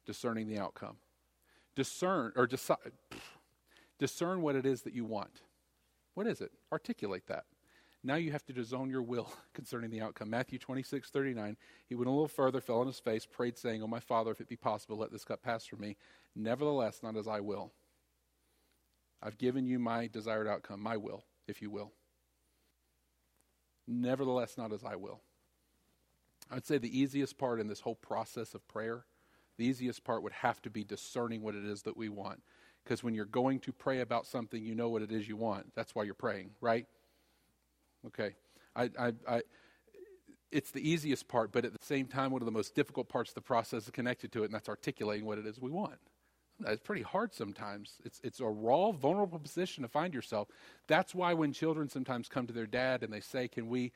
[0.07, 0.96] discerning the outcome.
[1.74, 2.79] Discern, or decide,
[3.98, 5.42] discern what it is that you want.
[6.14, 6.50] What is it?
[6.72, 7.44] Articulate that.
[8.07, 10.31] Now you have to disown your will concerning the outcome.
[10.31, 11.57] Matthew 26, 39.
[11.88, 14.40] He went a little further, fell on his face, prayed, saying, Oh, my Father, if
[14.40, 15.97] it be possible, let this cup pass from me.
[16.37, 17.73] Nevertheless, not as I will.
[19.21, 21.90] I've given you my desired outcome, my will, if you will.
[23.88, 25.21] Nevertheless, not as I will.
[26.49, 29.05] I'd say the easiest part in this whole process of prayer,
[29.59, 32.40] the easiest part would have to be discerning what it is that we want.
[32.85, 35.75] Because when you're going to pray about something, you know what it is you want.
[35.75, 36.87] That's why you're praying, right?
[38.09, 38.35] Okay.
[38.75, 39.42] I, I, I,
[40.53, 43.31] it's the easiest part, but at the same time, one of the most difficult parts
[43.31, 45.99] of the process is connected to it, and that's articulating what it is we want.
[46.66, 47.97] It's pretty hard sometimes.
[48.05, 50.49] It's, it's a raw, vulnerable position to find yourself.
[50.87, 53.92] That's why when children sometimes come to their dad and they say, Can we,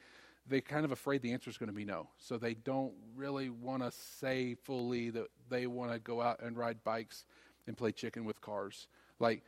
[0.46, 2.08] they're kind of afraid the answer is going to be no.
[2.18, 6.56] So they don't really want to say fully that they want to go out and
[6.56, 7.24] ride bikes
[7.66, 8.88] and play chicken with cars.
[9.18, 9.42] Like,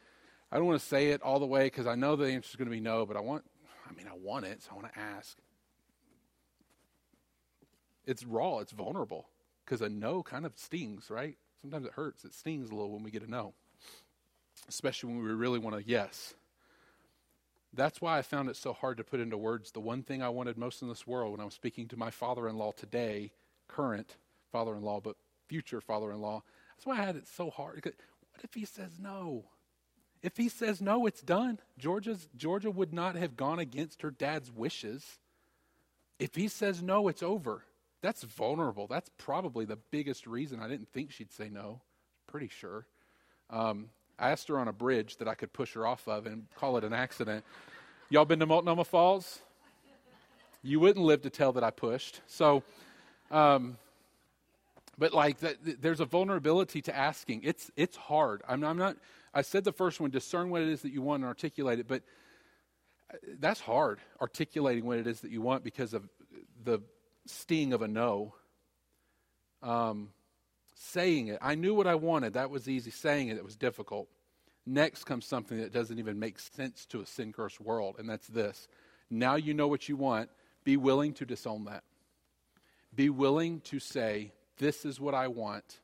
[0.50, 2.56] I don't want to say it all the way because I know the answer is
[2.56, 3.44] going to be no, but I want,
[3.92, 5.36] I mean, I want it, so I want to ask.
[8.06, 9.28] It's raw, it's vulnerable
[9.64, 11.36] because a no kind of stings, right?
[11.60, 12.24] Sometimes it hurts.
[12.24, 13.54] It stings a little when we get a no,
[14.68, 16.34] especially when we really want a yes.
[17.74, 20.28] That's why I found it so hard to put into words the one thing I
[20.28, 23.32] wanted most in this world when I was speaking to my father in law today,
[23.68, 24.16] current
[24.50, 25.16] father in law, but
[25.48, 26.42] future father in law.
[26.76, 27.80] That's why I had it so hard.
[27.84, 29.44] What if he says no?
[30.22, 31.58] If he says no, it's done.
[31.78, 35.18] Georgia's, Georgia would not have gone against her dad's wishes.
[36.18, 37.64] If he says no, it's over.
[38.02, 38.86] That's vulnerable.
[38.86, 41.80] That's probably the biggest reason I didn't think she'd say no.
[42.26, 42.86] Pretty sure.
[43.50, 46.46] Um, I asked her on a bridge that I could push her off of and
[46.54, 47.44] call it an accident.
[48.08, 49.40] Y'all been to Multnomah Falls?
[50.62, 52.20] You wouldn't live to tell that I pushed.
[52.26, 52.62] So,
[53.32, 53.76] um,
[54.96, 57.40] but like that, there's a vulnerability to asking.
[57.42, 58.42] It's it's hard.
[58.48, 58.96] I'm, I'm not.
[59.34, 61.88] I said the first one, discern what it is that you want and articulate it,
[61.88, 62.02] but
[63.12, 64.00] uh, that's hard.
[64.20, 66.08] Articulating what it is that you want because of
[66.64, 66.80] the
[67.26, 68.34] sting of a no.
[69.62, 70.10] Um,
[70.74, 71.38] saying it.
[71.40, 72.34] I knew what I wanted.
[72.34, 72.90] That was easy.
[72.90, 74.08] Saying it, it was difficult.
[74.66, 78.26] Next comes something that doesn't even make sense to a sin cursed world, and that's
[78.28, 78.68] this.
[79.10, 80.30] Now you know what you want.
[80.64, 81.82] Be willing to disown that.
[82.94, 85.80] Be willing to say, This is what I want,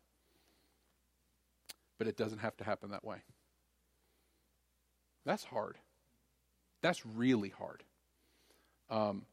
[1.99, 3.19] but it doesn't have to happen that way.
[5.29, 5.77] That's hard.
[6.81, 7.85] That's really hard.
[8.89, 9.27] Um,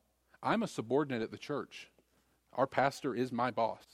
[0.43, 1.89] I'm a subordinate at the church.
[2.51, 3.86] Our pastor is my boss.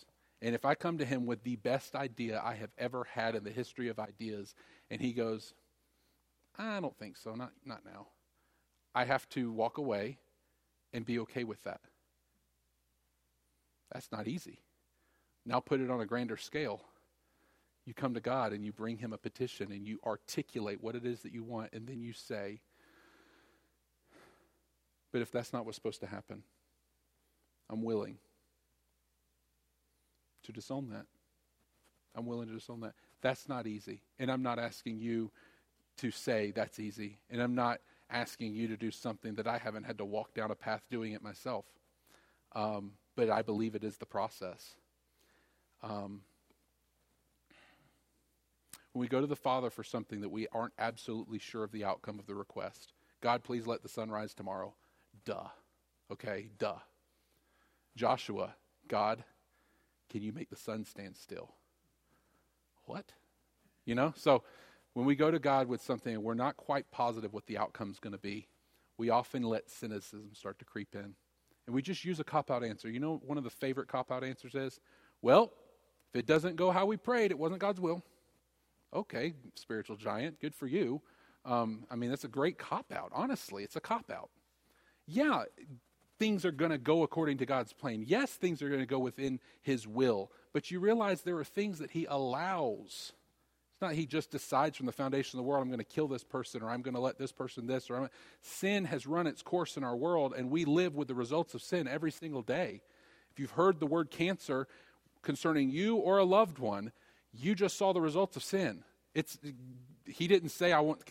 [0.42, 3.44] And if I come to him with the best idea I have ever had in
[3.44, 4.56] the history of ideas,
[4.90, 5.54] and he goes,
[6.58, 8.08] I don't think so, not, not now,
[8.96, 10.18] I have to walk away
[10.94, 11.82] and be okay with that.
[13.92, 14.64] That's not easy.
[15.46, 16.82] Now put it on a grander scale.
[17.86, 21.06] You come to God and you bring him a petition and you articulate what it
[21.06, 22.62] is that you want, and then you say,
[25.12, 26.44] But if that's not what's supposed to happen,
[27.70, 28.18] I'm willing
[30.44, 31.06] to disown that.
[32.16, 32.94] I'm willing to disown that.
[33.22, 34.02] That's not easy.
[34.20, 35.32] And I'm not asking you
[35.98, 37.20] to say that's easy.
[37.30, 40.52] And I'm not asking you to do something that I haven't had to walk down
[40.52, 41.66] a path doing it myself.
[42.54, 44.76] Um, but I believe it is the process.
[45.84, 46.22] Um,
[48.94, 51.86] when we go to the Father for something that we aren't absolutely sure of the
[51.86, 52.94] outcome of the request.
[53.22, 54.74] God, please let the sun rise tomorrow.
[55.26, 55.48] Duh.
[56.12, 56.80] Okay, duh.
[57.96, 58.56] Joshua,
[58.88, 59.24] God,
[60.10, 61.56] can you make the sun stand still?
[62.86, 63.14] What?
[63.86, 64.14] You know?
[64.18, 64.44] So
[64.94, 68.00] when we go to God with something and we're not quite positive what the outcome's
[68.00, 68.48] going to be,
[68.98, 71.16] we often let cynicism start to creep in.
[71.66, 72.90] And we just use a cop out answer.
[72.90, 74.80] You know, one of the favorite cop out answers is,
[75.22, 75.54] well,
[76.14, 78.04] if it doesn't go how we prayed, it wasn't God's will.
[78.94, 81.02] Okay, spiritual giant, good for you.
[81.46, 83.12] Um, I mean, that's a great cop out.
[83.14, 84.30] Honestly, it's a cop out.
[85.08, 85.44] Yeah,
[86.20, 88.04] things are going to go according to God's plan.
[88.06, 90.32] Yes, things are going to go within His will.
[90.54, 93.14] But you realize there are things that He allows
[93.82, 96.08] It's not he just decides from the foundation of the world, I'm going to kill
[96.08, 98.10] this person or I'm going to let this person this or I'm,
[98.42, 101.64] sin has run its course in our world and we live with the results of
[101.64, 102.82] sin every single day.
[103.32, 104.68] If you've heard the word cancer
[105.24, 106.92] concerning you or a loved one,
[107.34, 108.84] you just saw the results of sin.
[109.14, 109.38] It's
[110.06, 111.04] he didn't say I want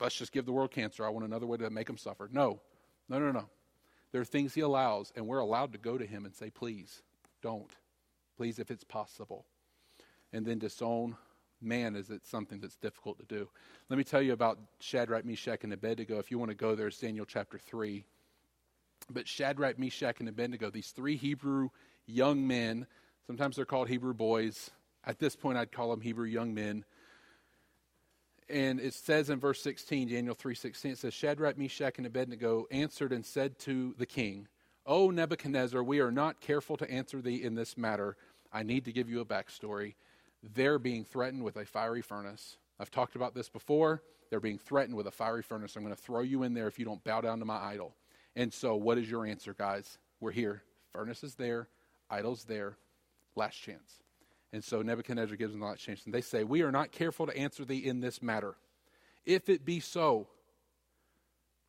[0.00, 1.04] let's just give the world cancer.
[1.04, 2.28] I want another way to make them suffer.
[2.32, 2.60] No.
[3.08, 3.48] No, no, no.
[4.12, 7.02] There are things he allows and we're allowed to go to him and say please
[7.42, 7.70] don't.
[8.36, 9.44] Please if it's possible.
[10.32, 11.16] And then disown
[11.64, 13.48] man, is it something that's difficult to do.
[13.88, 16.18] Let me tell you about Shadrach, Meshach, and Abednego.
[16.18, 18.04] If you want to go there, it's Daniel chapter 3.
[19.10, 21.70] But Shadrach, Meshach, and Abednego, these three Hebrew
[22.06, 22.86] young men,
[23.26, 24.70] sometimes they're called Hebrew boys.
[25.06, 26.84] At this point, I'd call them Hebrew young men.
[28.48, 33.12] And it says in verse 16, Daniel 3.16, it says, Shadrach, Meshach, and Abednego answered
[33.12, 34.48] and said to the king,
[34.86, 38.16] O Nebuchadnezzar, we are not careful to answer thee in this matter.
[38.52, 39.94] I need to give you a backstory
[40.52, 42.58] they're being threatened with a fiery furnace.
[42.78, 44.02] I've talked about this before.
[44.30, 45.76] They're being threatened with a fiery furnace.
[45.76, 47.94] I'm going to throw you in there if you don't bow down to my idol.
[48.36, 49.98] And so, what is your answer, guys?
[50.20, 50.62] We're here.
[50.92, 51.68] Furnace is there,
[52.10, 52.76] idol's there,
[53.36, 54.00] last chance.
[54.54, 56.04] And so Nebuchadnezzar gives them the last chance.
[56.04, 58.54] And they say, We are not careful to answer thee in this matter.
[59.26, 60.28] If it be so,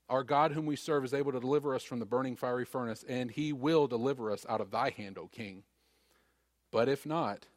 [0.08, 3.04] our God, whom we serve, is able to deliver us from the burning fiery furnace,
[3.10, 5.64] and he will deliver us out of thy hand, O king.
[6.72, 7.48] But if not,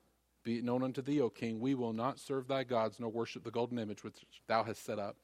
[0.45, 3.45] be it known unto thee, O king, we will not serve thy gods nor worship
[3.45, 5.17] the golden image which thou hast set up.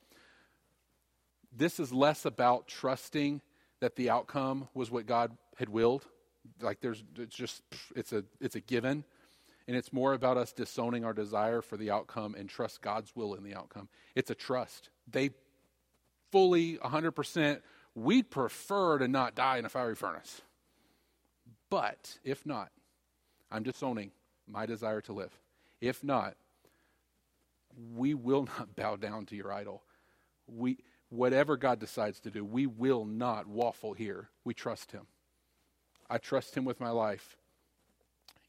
[1.50, 3.40] This is less about trusting
[3.80, 6.04] that the outcome was what God had willed.
[6.60, 7.62] Like there's it's just
[7.96, 9.04] it's a it's a given.
[9.66, 13.34] And it's more about us disowning our desire for the outcome and trust God's will
[13.34, 13.88] in the outcome.
[14.14, 14.90] It's a trust.
[15.10, 15.30] They
[16.30, 17.60] fully 100%
[17.94, 20.42] we'd prefer to not die in a fiery furnace.
[21.70, 22.70] But if not,
[23.50, 24.10] I'm disowning
[24.46, 25.38] my desire to live.
[25.80, 26.34] If not,
[27.94, 29.82] we will not bow down to your idol.
[30.46, 34.28] We, whatever God decides to do, we will not waffle here.
[34.44, 35.06] We trust him.
[36.10, 37.36] I trust him with my life.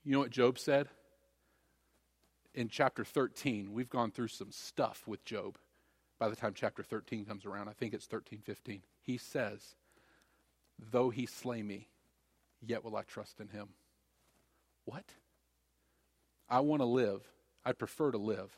[0.04, 0.90] You know what Job said?
[2.56, 5.58] In chapter 13, we've gone through some stuff with Job.
[6.18, 8.82] By the time chapter 13 comes around, I think it's 13, 15.
[9.02, 9.76] He says,
[10.80, 11.90] Though he slay me,
[12.66, 13.68] yet will I trust in him.
[14.86, 15.04] What?
[16.50, 17.24] I want to live.
[17.66, 18.56] I prefer to live.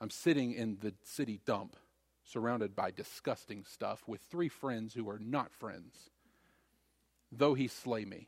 [0.00, 1.76] I'm sitting in the city dump,
[2.24, 6.10] surrounded by disgusting stuff, with three friends who are not friends.
[7.30, 8.26] Though he slay me,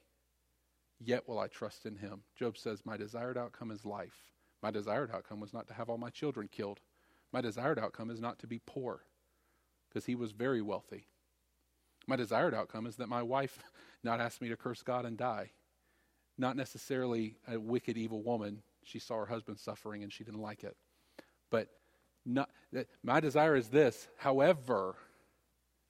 [1.01, 2.23] yet will I trust in him.
[2.37, 4.32] Job says, My desired outcome is life.
[4.63, 6.81] My desired outcome was not to have all my children killed.
[7.33, 9.03] My desired outcome is not to be poor,
[9.89, 11.07] because he was very wealthy.
[12.07, 13.63] My desired outcome is that my wife
[14.05, 15.51] not ask me to curse God and die
[16.39, 18.63] not necessarily a wicked, evil woman.
[18.85, 20.77] She saw her husband suffering and she didn't like it.
[21.51, 21.69] But
[22.25, 22.51] not,
[23.03, 24.09] my desire is this.
[24.17, 24.97] However,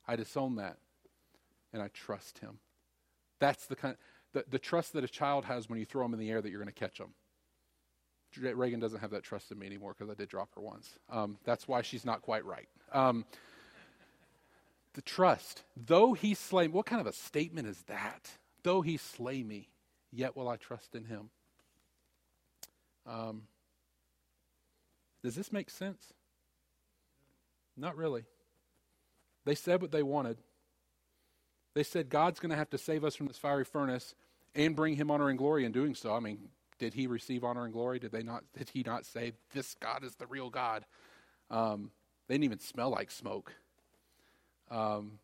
[0.07, 0.79] I disown that
[1.73, 2.59] and I trust him.
[3.39, 3.97] That's the kind
[4.33, 6.49] the, the trust that a child has when you throw them in the air that
[6.49, 7.13] you're going to catch them.
[8.39, 10.99] Reagan doesn't have that trust in me anymore because I did drop her once.
[11.11, 12.69] Um, that's why she's not quite right.
[12.93, 13.25] Um,
[14.95, 18.31] the trust, though he slay, me, what kind of a statement is that?
[18.63, 19.69] Though he slay me,
[20.13, 21.31] yet will I trust in him.
[23.07, 23.43] Um,
[25.23, 26.13] does this make sense?
[27.77, 28.25] Not really.
[29.45, 30.39] They said what they wanted.
[31.75, 34.15] They said God's going to have to save us from this fiery furnace
[34.55, 36.15] and bring him honor and glory in doing so.
[36.15, 36.51] I mean,
[36.83, 38.01] did he receive honor and glory?
[38.01, 40.85] Did they not did he not say this God is the real God?
[41.49, 41.93] Um,
[42.27, 43.53] they didn't even smell like smoke.
[44.69, 45.21] Um,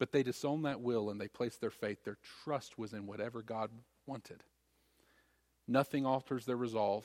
[0.00, 3.40] but they disowned that will and they placed their faith, their trust was in whatever
[3.40, 3.70] God
[4.04, 4.42] wanted.
[5.68, 7.04] Nothing alters their resolve.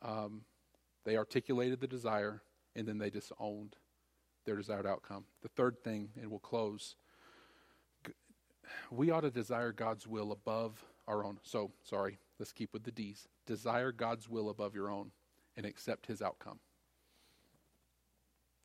[0.00, 0.42] Um,
[1.04, 2.42] they articulated the desire,
[2.76, 3.74] and then they disowned
[4.46, 5.24] their desired outcome.
[5.42, 6.94] The third thing, and we'll close,
[8.92, 11.38] we ought to desire God's will above our own.
[11.42, 13.28] So, sorry, let's keep with the D's.
[13.46, 15.12] Desire God's will above your own.
[15.56, 16.58] and accept his outcome.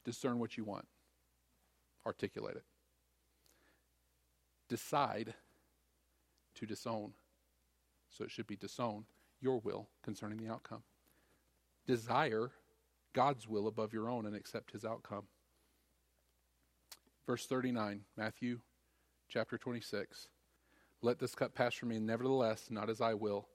[0.03, 0.87] Discern what you want,
[2.05, 2.63] articulate it.
[4.67, 5.33] Decide
[6.55, 7.13] to disown.
[8.09, 9.05] So it should be disown
[9.39, 10.81] your will concerning the outcome.
[11.85, 12.51] Desire
[13.13, 15.23] God's will above your own and accept his outcome.
[17.25, 18.59] Verse 39, Matthew
[19.27, 20.29] chapter 26.
[21.01, 23.47] Let this cup pass from me, nevertheless, not as I will,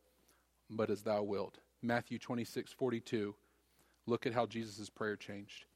[0.70, 1.58] but as thou wilt.
[1.82, 3.34] Matthew 26, 42.
[4.06, 5.66] Look at how Jesus' prayer changed.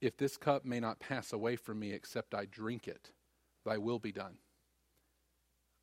[0.00, 3.12] If this cup may not pass away from me except I drink it,
[3.64, 4.38] thy will be done.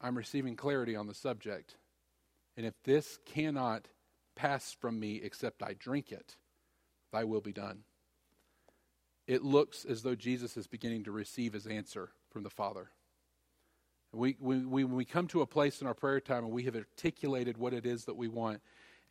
[0.02, 1.76] I'm receiving clarity on the subject.
[2.56, 3.88] And if this cannot
[4.36, 6.36] pass from me except I drink it,
[7.12, 7.84] thy will be done.
[9.28, 12.92] It looks as though Jesus is beginning to receive his answer from the Father.
[14.18, 16.64] We, we, we, when we come to a place in our prayer time and we
[16.64, 18.62] have articulated what it is that we want,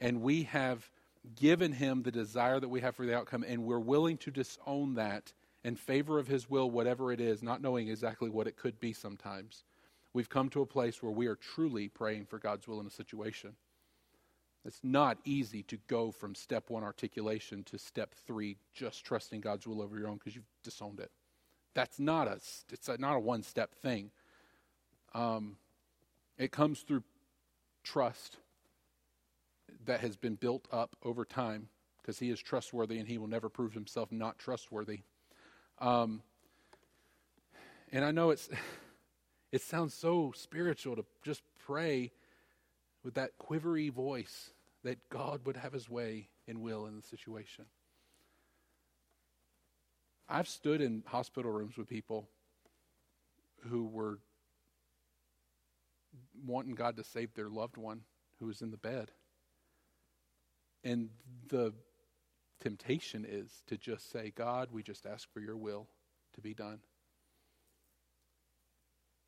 [0.01, 0.91] and we have
[1.37, 4.95] given him the desire that we have for the outcome, and we're willing to disown
[4.95, 5.33] that
[5.65, 8.93] in favor of his will, whatever it is, not knowing exactly what it could be
[8.93, 9.65] sometimes,
[10.13, 12.91] we've come to a place where we are truly praying for God's will in a
[12.91, 13.55] situation.
[14.65, 19.67] It's not easy to go from step one articulation to step three, just trusting God's
[19.67, 21.13] will over your own because you've disowned it.
[21.75, 22.41] That's not a,
[22.73, 24.11] it's not a one step thing.
[25.17, 25.57] Um,
[26.37, 27.03] it comes through
[27.83, 28.37] trust
[29.87, 31.69] that has been built up over time
[32.03, 35.01] because he is trustworthy and he will never prove himself not trustworthy.
[35.79, 36.23] Um,
[37.91, 38.51] and I know it's
[39.53, 42.13] it sounds so spiritual to just pray
[43.03, 44.51] with that quivery voice
[44.85, 47.65] that God would have his way and will in the situation.
[50.29, 52.29] I've stood in hospital rooms with people
[53.71, 54.19] who were
[56.45, 58.03] wanting God to save their loved one
[58.39, 59.11] who is in the bed.
[60.85, 61.09] And
[61.49, 61.73] the
[62.61, 65.89] temptation is to just say, God, we just ask for your will
[66.35, 66.81] to be done.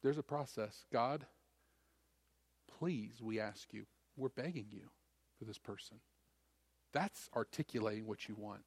[0.03, 0.85] There's a process.
[0.93, 1.27] God,
[2.79, 3.87] please, we ask you,
[4.17, 4.91] we're begging you
[5.39, 5.99] for this person.
[6.93, 8.63] That's articulating what you want.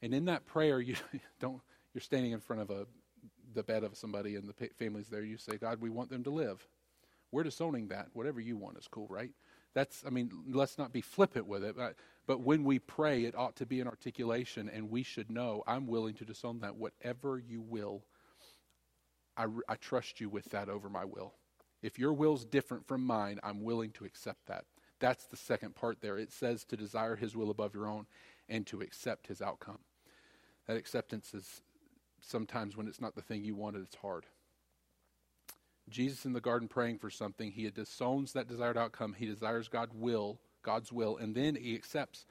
[0.00, 0.96] And in that prayer, you
[1.40, 1.60] don't
[1.94, 2.86] you're standing in front of a
[3.54, 5.22] the bed of somebody and the family's there.
[5.22, 6.66] You say, God, we want them to live.
[7.32, 8.08] We're disowning that.
[8.12, 9.30] Whatever you want is cool, right?
[9.74, 11.76] That's, I mean, let's not be flippant with it.
[11.76, 15.64] But, but when we pray, it ought to be an articulation, and we should know,
[15.66, 16.76] I'm willing to disown that.
[16.76, 18.04] Whatever you will,
[19.36, 21.32] I, I trust you with that over my will.
[21.82, 24.66] If your will's different from mine, I'm willing to accept that.
[25.00, 26.18] That's the second part there.
[26.18, 28.06] It says to desire his will above your own
[28.48, 29.78] and to accept his outcome.
[30.68, 31.62] That acceptance is
[32.20, 34.26] sometimes when it's not the thing you wanted, it's hard.
[35.88, 39.14] Jesus in the garden praying for something, he disowns that desired outcome.
[39.18, 42.24] He desires God's will, God's will, and then he accepts.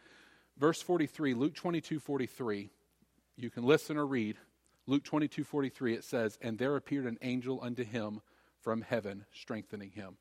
[0.57, 2.69] Verse 43, Luke 22, 43.
[3.35, 4.37] You can listen or read.
[4.87, 8.21] Luke 22, 43, it says, And there appeared an angel unto him
[8.59, 10.17] from heaven, strengthening him.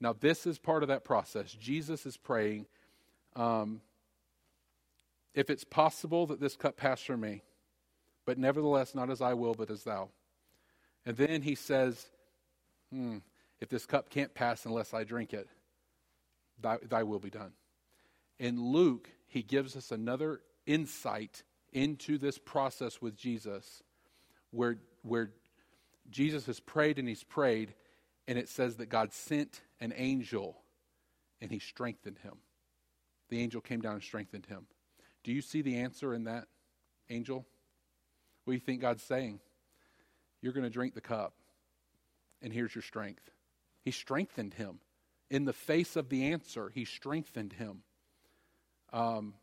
[0.00, 1.52] Now, this is part of that process.
[1.52, 2.66] Jesus is praying,
[3.36, 3.80] um,
[5.34, 7.42] If it's possible that this cup pass from me,
[8.24, 10.08] but nevertheless, not as I will, but as thou.
[11.06, 12.06] And then he says,
[12.94, 13.18] hmm,
[13.60, 15.48] If this cup can't pass unless I drink it,
[16.60, 17.52] thy, thy will be done.
[18.38, 21.42] In Luke, he gives us another insight
[21.72, 23.82] into this process with Jesus
[24.50, 25.30] where, where
[26.10, 27.74] Jesus has prayed and he's prayed,
[28.28, 30.56] and it says that God sent an angel
[31.40, 32.34] and he strengthened him.
[33.28, 34.66] The angel came down and strengthened him.
[35.24, 36.46] Do you see the answer in that
[37.10, 37.46] angel?
[38.44, 39.40] What do you think God's saying?
[40.40, 41.34] You're going to drink the cup,
[42.44, 43.30] and here's your strength.
[43.82, 44.78] He strengthened him.
[45.30, 47.82] In the face of the answer, he strengthened him.
[48.92, 49.34] Um,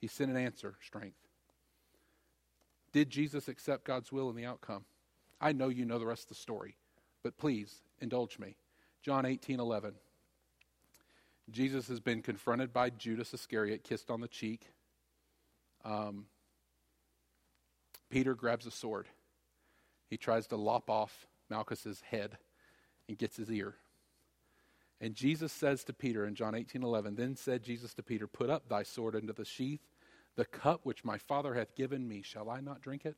[0.00, 1.18] he sent an answer, strength.
[2.92, 4.86] Did Jesus accept God's will in the outcome?
[5.38, 6.76] I know you know the rest of the story,
[7.22, 8.56] but please indulge me.
[9.02, 9.92] John 18 11.
[11.50, 14.62] Jesus has been confronted by Judas Iscariot, kissed on the cheek.
[15.84, 16.24] Um,
[18.08, 19.06] Peter grabs a sword.
[20.08, 22.38] He tries to lop off Malchus's head
[23.08, 23.74] and gets his ear.
[25.00, 28.50] And Jesus says to Peter in John 18 11, Then said Jesus to Peter, Put
[28.50, 29.80] up thy sword into the sheath.
[30.36, 33.16] The cup which my Father hath given me, shall I not drink it?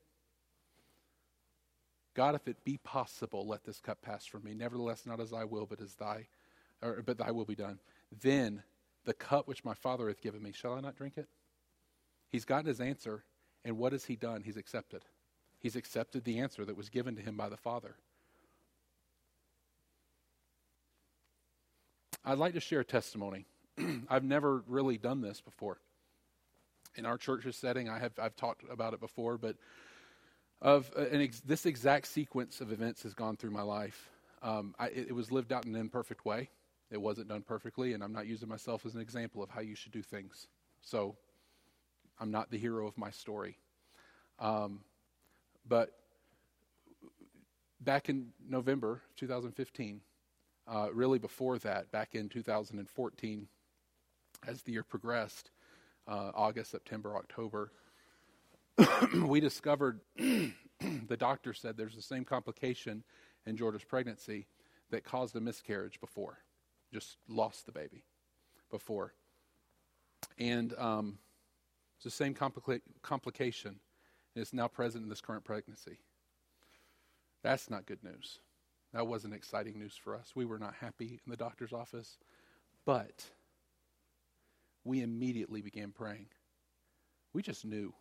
[2.15, 4.55] God, if it be possible, let this cup pass from me.
[4.55, 6.27] Nevertheless, not as I will, but as thy,
[6.83, 7.79] or, but thy will be done.
[8.21, 8.63] Then
[9.05, 11.29] the cup which my Father hath given me, shall I not drink it?
[12.31, 13.25] He's gotten his answer,
[13.65, 14.43] and what has he done?
[14.43, 15.05] He's accepted.
[15.59, 17.97] He's accepted the answer that was given to him by the Father.
[22.25, 23.47] I'd like to share a testimony
[24.09, 25.79] I've never really done this before.
[26.97, 29.57] In our church's setting, I have I've talked about it before, but
[30.61, 34.11] of uh, ex- this exact sequence of events has gone through my life.
[34.43, 36.51] Um, I, it, it was lived out in an imperfect way.
[36.91, 39.75] It wasn't done perfectly, and I'm not using myself as an example of how you
[39.75, 40.49] should do things.
[40.81, 41.17] So
[42.19, 43.59] I'm not the hero of my story.
[44.41, 44.81] Um,
[45.69, 45.93] but
[47.81, 50.01] back in November 2015,
[50.67, 53.49] uh, really before that, back in 2014,
[54.47, 55.51] as the year progressed,
[56.07, 57.73] uh, August, September, October,
[59.25, 63.03] we discovered the doctor said there's the same complication
[63.47, 64.47] in Georgia's pregnancy
[64.91, 66.39] that caused a miscarriage before,
[66.93, 68.05] just lost the baby
[68.71, 69.15] before.
[70.39, 71.19] And um,
[71.97, 73.81] it's the same complica- complication,
[74.35, 75.99] and it's now present in this current pregnancy.
[77.43, 78.41] That's not good news.
[78.93, 80.33] That wasn't exciting news for us.
[80.35, 82.19] We were not happy in the doctor's office,
[82.87, 83.25] but
[84.85, 86.27] we immediately began praying.
[87.33, 87.93] We just knew.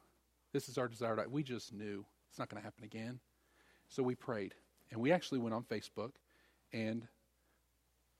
[0.53, 1.23] This is our desire.
[1.29, 3.19] We just knew it's not going to happen again.
[3.89, 4.55] So we prayed.
[4.91, 6.11] And we actually went on Facebook
[6.71, 7.07] and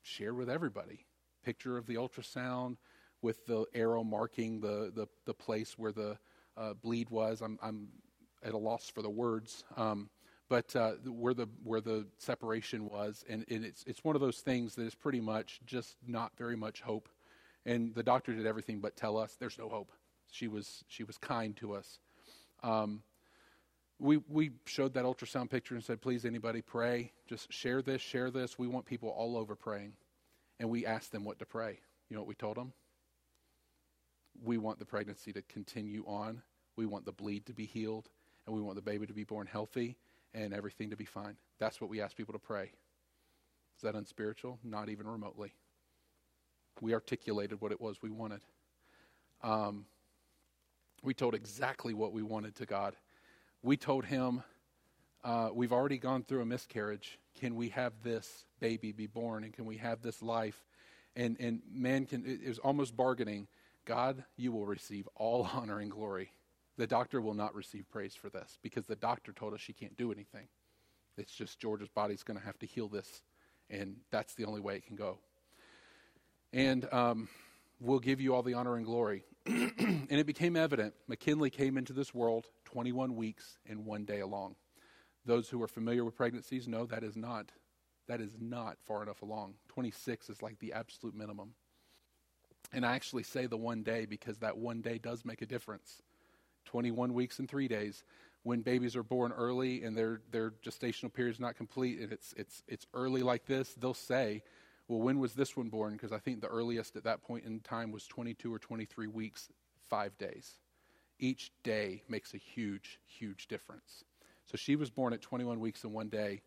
[0.01, 1.05] shared with everybody
[1.43, 2.76] picture of the ultrasound
[3.22, 6.18] with the arrow marking the, the, the place where the
[6.58, 7.41] uh, bleed was.
[7.41, 7.88] I'm, I'm
[8.43, 9.64] at a loss for the words.
[9.76, 10.10] Um,
[10.49, 14.39] but uh, where the where the separation was, and, and, it's it's one of those
[14.39, 17.10] things that is pretty much just not very much hope.
[17.66, 19.91] And the doctor did everything but tell us there's no hope.
[20.32, 21.99] She was she was kind to us.
[22.64, 23.03] Um,
[23.99, 28.32] we we showed that ultrasound picture and said, please anybody pray, just share this, share
[28.32, 28.58] this.
[28.58, 29.93] We want people all over praying,
[30.60, 31.80] and we asked them what to pray.
[32.10, 32.72] You know what we told them?
[34.43, 36.41] We want the pregnancy to continue on.
[36.75, 38.09] We want the bleed to be healed,
[38.45, 39.97] and we want the baby to be born healthy
[40.33, 41.35] and everything to be fine.
[41.59, 42.71] That's what we ask people to pray.
[43.77, 44.59] Is that unspiritual?
[44.63, 45.53] Not even remotely.
[46.81, 48.41] We articulated what it was we wanted.
[49.43, 49.85] Um,
[51.03, 52.95] we told exactly what we wanted to God.
[53.63, 54.43] We told Him,
[55.23, 57.19] uh, We've already gone through a miscarriage.
[57.39, 59.43] Can we have this baby be born?
[59.43, 60.63] And can we have this life?
[61.15, 63.47] And, and man can, it was almost bargaining.
[63.88, 66.31] God, you will receive all honor and glory.
[66.77, 69.97] The doctor will not receive praise for this because the doctor told us she can't
[69.97, 70.47] do anything.
[71.17, 73.23] It's just Georgia's body's going to have to heal this,
[73.71, 75.17] and that's the only way it can go.
[76.53, 77.29] And um,
[77.79, 79.23] we'll give you all the honor and glory.
[79.47, 80.93] and it became evident.
[81.07, 84.55] McKinley came into this world 21 weeks and one day along.
[85.25, 87.51] Those who are familiar with pregnancies know that is not
[88.07, 89.55] that is not far enough along.
[89.69, 91.53] 26 is like the absolute minimum.
[92.74, 96.01] And I actually say the one day because that one day does make a difference.
[96.65, 98.03] 21 weeks and three days.
[98.43, 102.34] When babies are born early and their, their gestational period is not complete and it's,
[102.38, 104.43] it's, it's early like this, they'll say,
[104.88, 105.93] well, when was this one born?
[105.93, 109.49] Because I think the earliest at that point in time was 22 or 23 weeks,
[109.89, 110.59] five days.
[111.20, 114.05] Each day makes a huge, huge difference.
[114.45, 116.41] So she was born at 21 weeks and one day,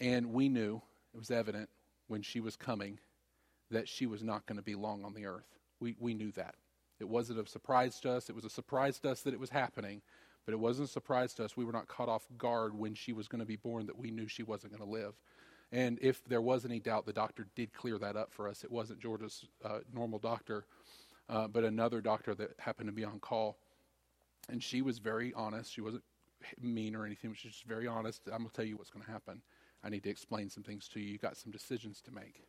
[0.00, 0.82] and we knew,
[1.14, 1.68] it was evident
[2.08, 2.98] when she was coming,
[3.72, 5.58] that she was not going to be long on the earth.
[5.80, 6.54] We, we knew that.
[7.00, 8.30] It wasn't a surprise to us.
[8.30, 10.02] It was a surprise to us that it was happening,
[10.46, 11.56] but it wasn't a surprise to us.
[11.56, 14.10] We were not caught off guard when she was going to be born that we
[14.10, 15.14] knew she wasn't going to live.
[15.72, 18.62] And if there was any doubt, the doctor did clear that up for us.
[18.62, 20.66] It wasn't Georgia's uh, normal doctor,
[21.28, 23.56] uh, but another doctor that happened to be on call.
[24.48, 25.72] And she was very honest.
[25.72, 26.04] She wasn't
[26.60, 27.34] mean or anything.
[27.34, 28.22] She was just very honest.
[28.26, 29.40] I'm going to tell you what's going to happen.
[29.82, 31.12] I need to explain some things to you.
[31.12, 32.42] You got some decisions to make,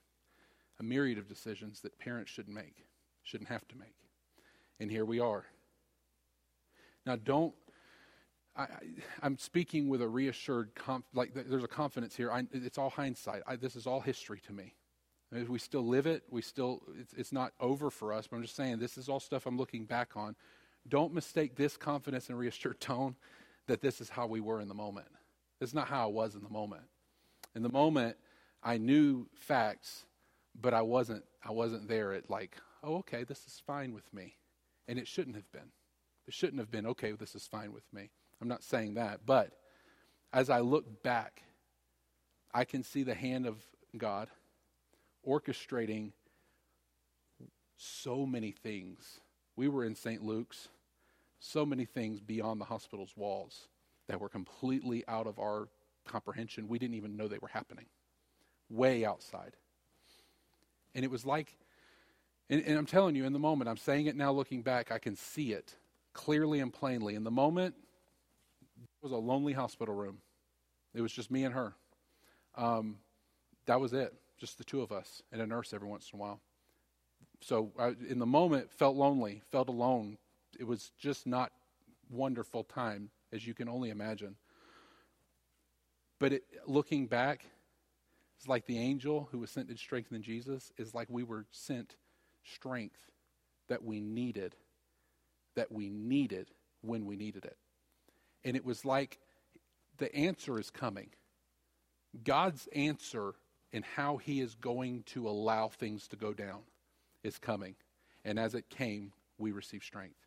[0.80, 2.86] a myriad of decisions that parents shouldn't make,
[3.24, 3.96] shouldn't have to make.
[4.80, 5.46] And here we are.
[7.06, 7.54] Now, don't.
[8.56, 8.68] I,
[9.24, 12.32] am speaking with a reassured, conf, like there's a confidence here.
[12.32, 13.42] I, it's all hindsight.
[13.48, 14.76] I, this is all history to me.
[15.48, 16.24] We still live it.
[16.30, 18.28] We still, it's, it's not over for us.
[18.28, 20.36] But I'm just saying, this is all stuff I'm looking back on.
[20.88, 23.16] Don't mistake this confidence and reassured tone
[23.68, 25.08] that this is how we were in the moment.
[25.60, 26.84] Is not how I was in the moment.
[27.56, 28.18] In the moment,
[28.62, 30.06] I knew facts,
[30.60, 31.24] but I wasn't.
[31.44, 34.36] I wasn't there at like, oh, okay, this is fine with me.
[34.88, 35.72] And it shouldn't have been.
[36.28, 38.10] It shouldn't have been, okay, this is fine with me.
[38.42, 39.22] I'm not saying that.
[39.26, 39.52] But
[40.32, 41.44] as I look back,
[42.54, 43.58] I can see the hand of
[43.98, 44.30] God
[45.28, 46.12] orchestrating
[47.78, 49.20] so many things.
[49.56, 50.24] We were in St.
[50.24, 50.70] Luke's,
[51.40, 53.68] so many things beyond the hospital's walls
[54.08, 55.68] that were completely out of our
[56.06, 56.68] comprehension.
[56.68, 57.86] We didn't even know they were happening,
[58.70, 59.56] way outside.
[60.96, 61.58] And it was like
[62.50, 65.00] and, and I'm telling you, in the moment, I'm saying it now looking back, I
[65.00, 65.76] can see it
[66.14, 67.16] clearly and plainly.
[67.16, 67.76] In the moment,
[68.80, 70.20] it was a lonely hospital room.
[70.94, 71.74] It was just me and her.
[72.56, 72.98] Um,
[73.66, 76.22] that was it, just the two of us, and a nurse every once in a
[76.22, 76.42] while.
[77.42, 80.18] so I, in the moment, felt lonely, felt alone.
[80.60, 81.52] It was just not
[82.12, 84.36] wonderful time, as you can only imagine.
[86.20, 87.46] But it, looking back,
[88.38, 91.96] it's like the angel who was sent to strengthen Jesus is like we were sent
[92.44, 93.00] strength
[93.70, 94.56] that we needed,
[95.56, 97.58] that we needed when we needed it.
[98.44, 99.20] And it was like
[99.98, 101.10] the answer is coming.
[102.24, 103.36] God's answer
[103.72, 106.60] in how he is going to allow things to go down
[107.24, 107.76] is coming.
[108.26, 110.20] And as it came, we received strength.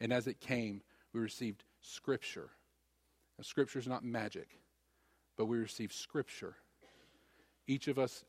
[0.00, 2.50] And as it came, we received scripture.
[3.38, 4.58] Now, scripture is not magic,
[5.36, 6.56] but we received scripture.
[7.66, 8.24] Each of us,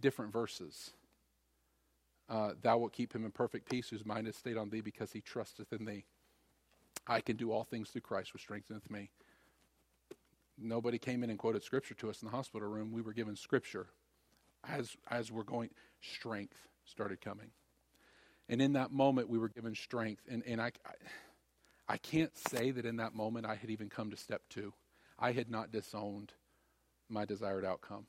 [0.00, 0.92] different verses.
[2.28, 5.12] Uh, Thou wilt keep him in perfect peace, whose mind is stayed on thee, because
[5.12, 6.04] he trusteth in thee.
[7.06, 9.10] I can do all things through Christ, which strengtheneth me.
[10.58, 12.92] Nobody came in and quoted scripture to us in the hospital room.
[12.92, 13.88] We were given scripture
[14.68, 15.70] as as we're going.
[16.02, 17.50] Strength started coming,
[18.48, 20.22] and in that moment we were given strength.
[20.30, 20.92] And and I, I,
[21.88, 24.74] I can't say that in that moment I had even come to step two.
[25.18, 26.32] I had not disowned
[27.08, 28.06] my desired outcome.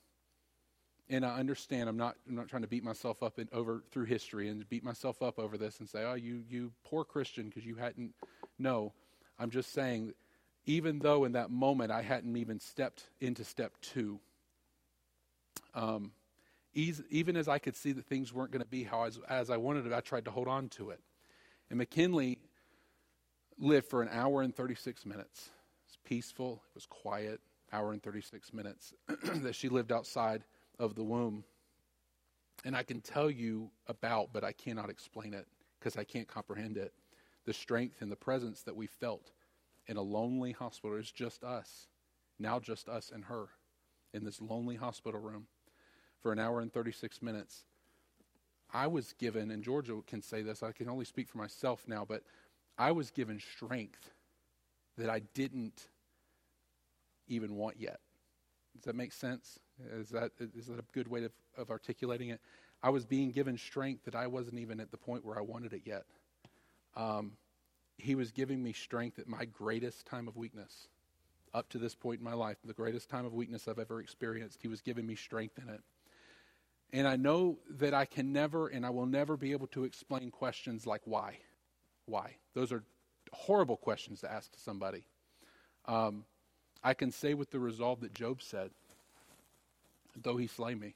[1.11, 4.05] And I understand I'm not I'm not trying to beat myself up in, over through
[4.05, 7.65] history and beat myself up over this and say, oh, you you poor Christian because
[7.65, 8.15] you hadn't.
[8.57, 8.93] No,
[9.37, 10.13] I'm just saying
[10.65, 14.19] even though in that moment I hadn't even stepped into step two.
[15.73, 16.11] Um,
[16.73, 19.57] even as I could see that things weren't going to be how I, as I
[19.57, 21.01] wanted it, I tried to hold on to it.
[21.69, 22.39] And McKinley
[23.57, 25.47] lived for an hour and 36 minutes.
[25.47, 27.41] It was peaceful, it was quiet,
[27.73, 28.93] hour and 36 minutes
[29.23, 30.43] that she lived outside
[30.79, 31.43] of the womb.
[32.63, 35.47] And I can tell you about, but I cannot explain it
[35.79, 36.93] because I can't comprehend it.
[37.45, 39.31] The strength and the presence that we felt
[39.87, 40.95] in a lonely hospital.
[40.97, 41.87] is just us,
[42.37, 43.49] now just us and her,
[44.13, 45.47] in this lonely hospital room
[46.21, 47.65] for an hour and 36 minutes.
[48.73, 52.05] I was given, and Georgia can say this, I can only speak for myself now,
[52.07, 52.23] but
[52.77, 54.11] I was given strength
[54.97, 55.87] that I didn't
[57.27, 57.99] even want yet.
[58.75, 59.59] Does that make sense?
[59.93, 62.39] Is that, is that a good way of, of articulating it?
[62.83, 65.73] I was being given strength that I wasn't even at the point where I wanted
[65.73, 66.05] it yet.
[66.95, 67.33] Um,
[67.97, 70.87] he was giving me strength at my greatest time of weakness.
[71.53, 74.61] Up to this point in my life, the greatest time of weakness I've ever experienced,
[74.61, 75.81] he was giving me strength in it.
[76.93, 80.31] And I know that I can never and I will never be able to explain
[80.31, 81.37] questions like why.
[82.05, 82.35] Why?
[82.53, 82.83] Those are
[83.31, 85.05] horrible questions to ask to somebody.
[85.85, 86.25] Um,
[86.83, 88.71] I can say with the resolve that Job said,
[90.15, 90.95] though he slay me,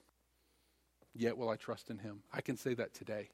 [1.13, 2.23] yet will I trust in him.
[2.33, 3.29] I can say that today.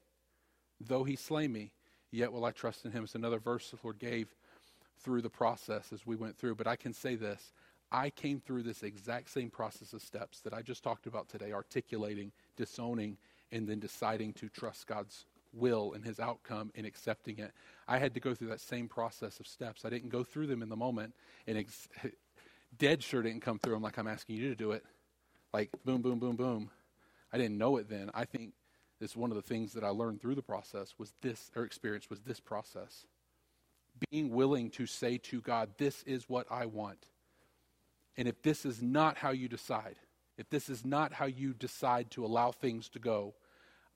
[0.80, 1.72] Though he slay me,
[2.10, 3.04] yet will I trust in him.
[3.04, 4.34] It's another verse the Lord gave
[5.00, 6.54] through the process as we went through.
[6.54, 7.52] But I can say this
[7.90, 11.52] I came through this exact same process of steps that I just talked about today,
[11.52, 13.18] articulating, disowning,
[13.50, 17.52] and then deciding to trust God's will and his outcome and accepting it.
[17.86, 19.84] I had to go through that same process of steps.
[19.84, 21.14] I didn't go through them in the moment,
[21.46, 21.88] and ex-
[22.78, 24.84] dead sure didn't come through them like I'm asking you to do it.
[25.52, 26.70] Like boom, boom, boom, boom.
[27.32, 28.10] I didn't know it then.
[28.14, 28.52] I think
[29.00, 32.08] this one of the things that I learned through the process was this, or experience
[32.08, 33.06] was this process.
[34.10, 37.06] Being willing to say to God, This is what I want.
[38.16, 39.96] And if this is not how you decide,
[40.38, 43.34] if this is not how you decide to allow things to go,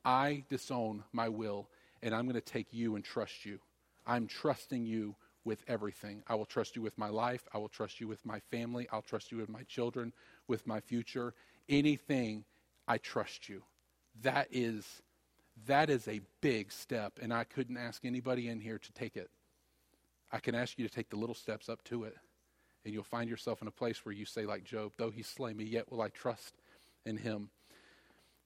[0.05, 1.69] I disown my will
[2.03, 3.59] and I'm going to take you and trust you.
[4.07, 6.23] I'm trusting you with everything.
[6.29, 7.47] I will trust you with my life.
[7.53, 8.89] I will trust you with my family.
[8.93, 10.13] I'll trust you with my children,
[10.49, 11.35] with my future.
[11.69, 12.45] Anything,
[12.87, 13.63] I trust you.
[14.23, 15.03] That is
[15.67, 19.31] that is a big step and i couldn't ask anybody in here to take it.
[20.31, 22.15] I can ask you to take the little steps up to it
[22.85, 25.55] and you'll find yourself in a place where you say like job though he slay
[25.55, 26.55] me yet will i trust
[27.05, 27.51] in him.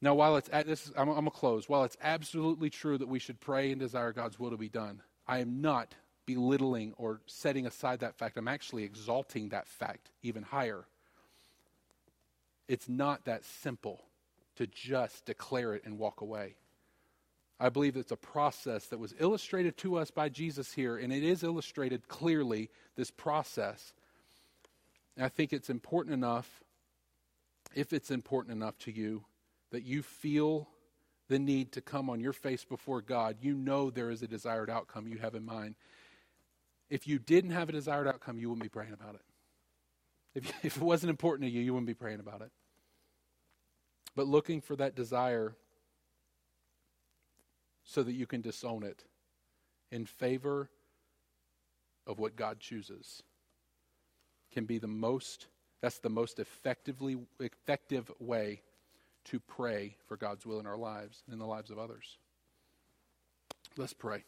[0.01, 1.69] Now while it's at this I'm, I'm to close.
[1.69, 5.03] While it's absolutely true that we should pray and desire god's will to be done
[5.27, 5.95] i am not
[6.27, 8.37] belittling or setting aside that fact.
[8.37, 10.85] I'm actually exalting that fact even higher
[12.71, 14.01] it's not that simple
[14.55, 16.55] to just declare it and walk away.
[17.59, 21.25] I believe it's a process that was illustrated to us by Jesus here, and it
[21.25, 23.93] is illustrated clearly, this process.
[25.17, 26.63] And I think it's important enough,
[27.75, 29.25] if it's important enough to you,
[29.73, 30.69] that you feel
[31.29, 33.39] the need to come on your face before God.
[33.41, 35.75] You know there is a desired outcome you have in mind.
[36.89, 39.23] If you didn't have a desired outcome, you wouldn't be praying about it.
[40.37, 42.53] If, if it wasn't important to you, you wouldn't be praying about it
[44.17, 45.55] but looking for that desire
[47.85, 49.05] so that you can disown it
[49.91, 50.71] in favor
[52.07, 53.23] of what God chooses
[54.53, 55.47] can be the most
[55.81, 58.61] that's the most effectively effective way
[59.25, 62.19] to pray for God's will in our lives and in the lives of others.
[63.77, 64.25] Let's pray.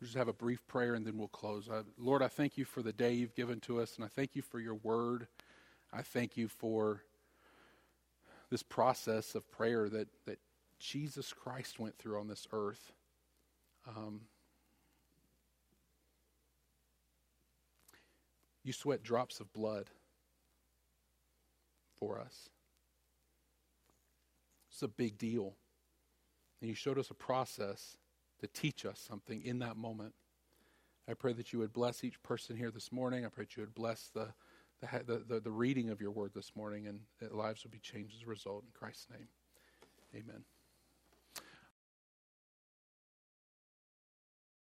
[0.00, 1.68] We'll just have a brief prayer and then we'll close.
[1.68, 4.34] Uh, Lord, I thank you for the day you've given to us, and I thank
[4.34, 5.28] you for your word.
[5.92, 7.02] I thank you for
[8.54, 10.38] this process of prayer that, that
[10.78, 12.92] Jesus Christ went through on this earth.
[13.84, 14.20] Um,
[18.62, 19.90] you sweat drops of blood
[21.98, 22.48] for us.
[24.70, 25.56] It's a big deal.
[26.60, 27.96] And you showed us a process
[28.38, 30.14] to teach us something in that moment.
[31.08, 33.26] I pray that you would bless each person here this morning.
[33.26, 34.28] I pray that you would bless the,
[34.82, 37.00] the, the, the reading of your word this morning and
[37.32, 38.64] lives would be changed as a result.
[38.64, 39.28] In Christ's name,
[40.14, 40.44] amen.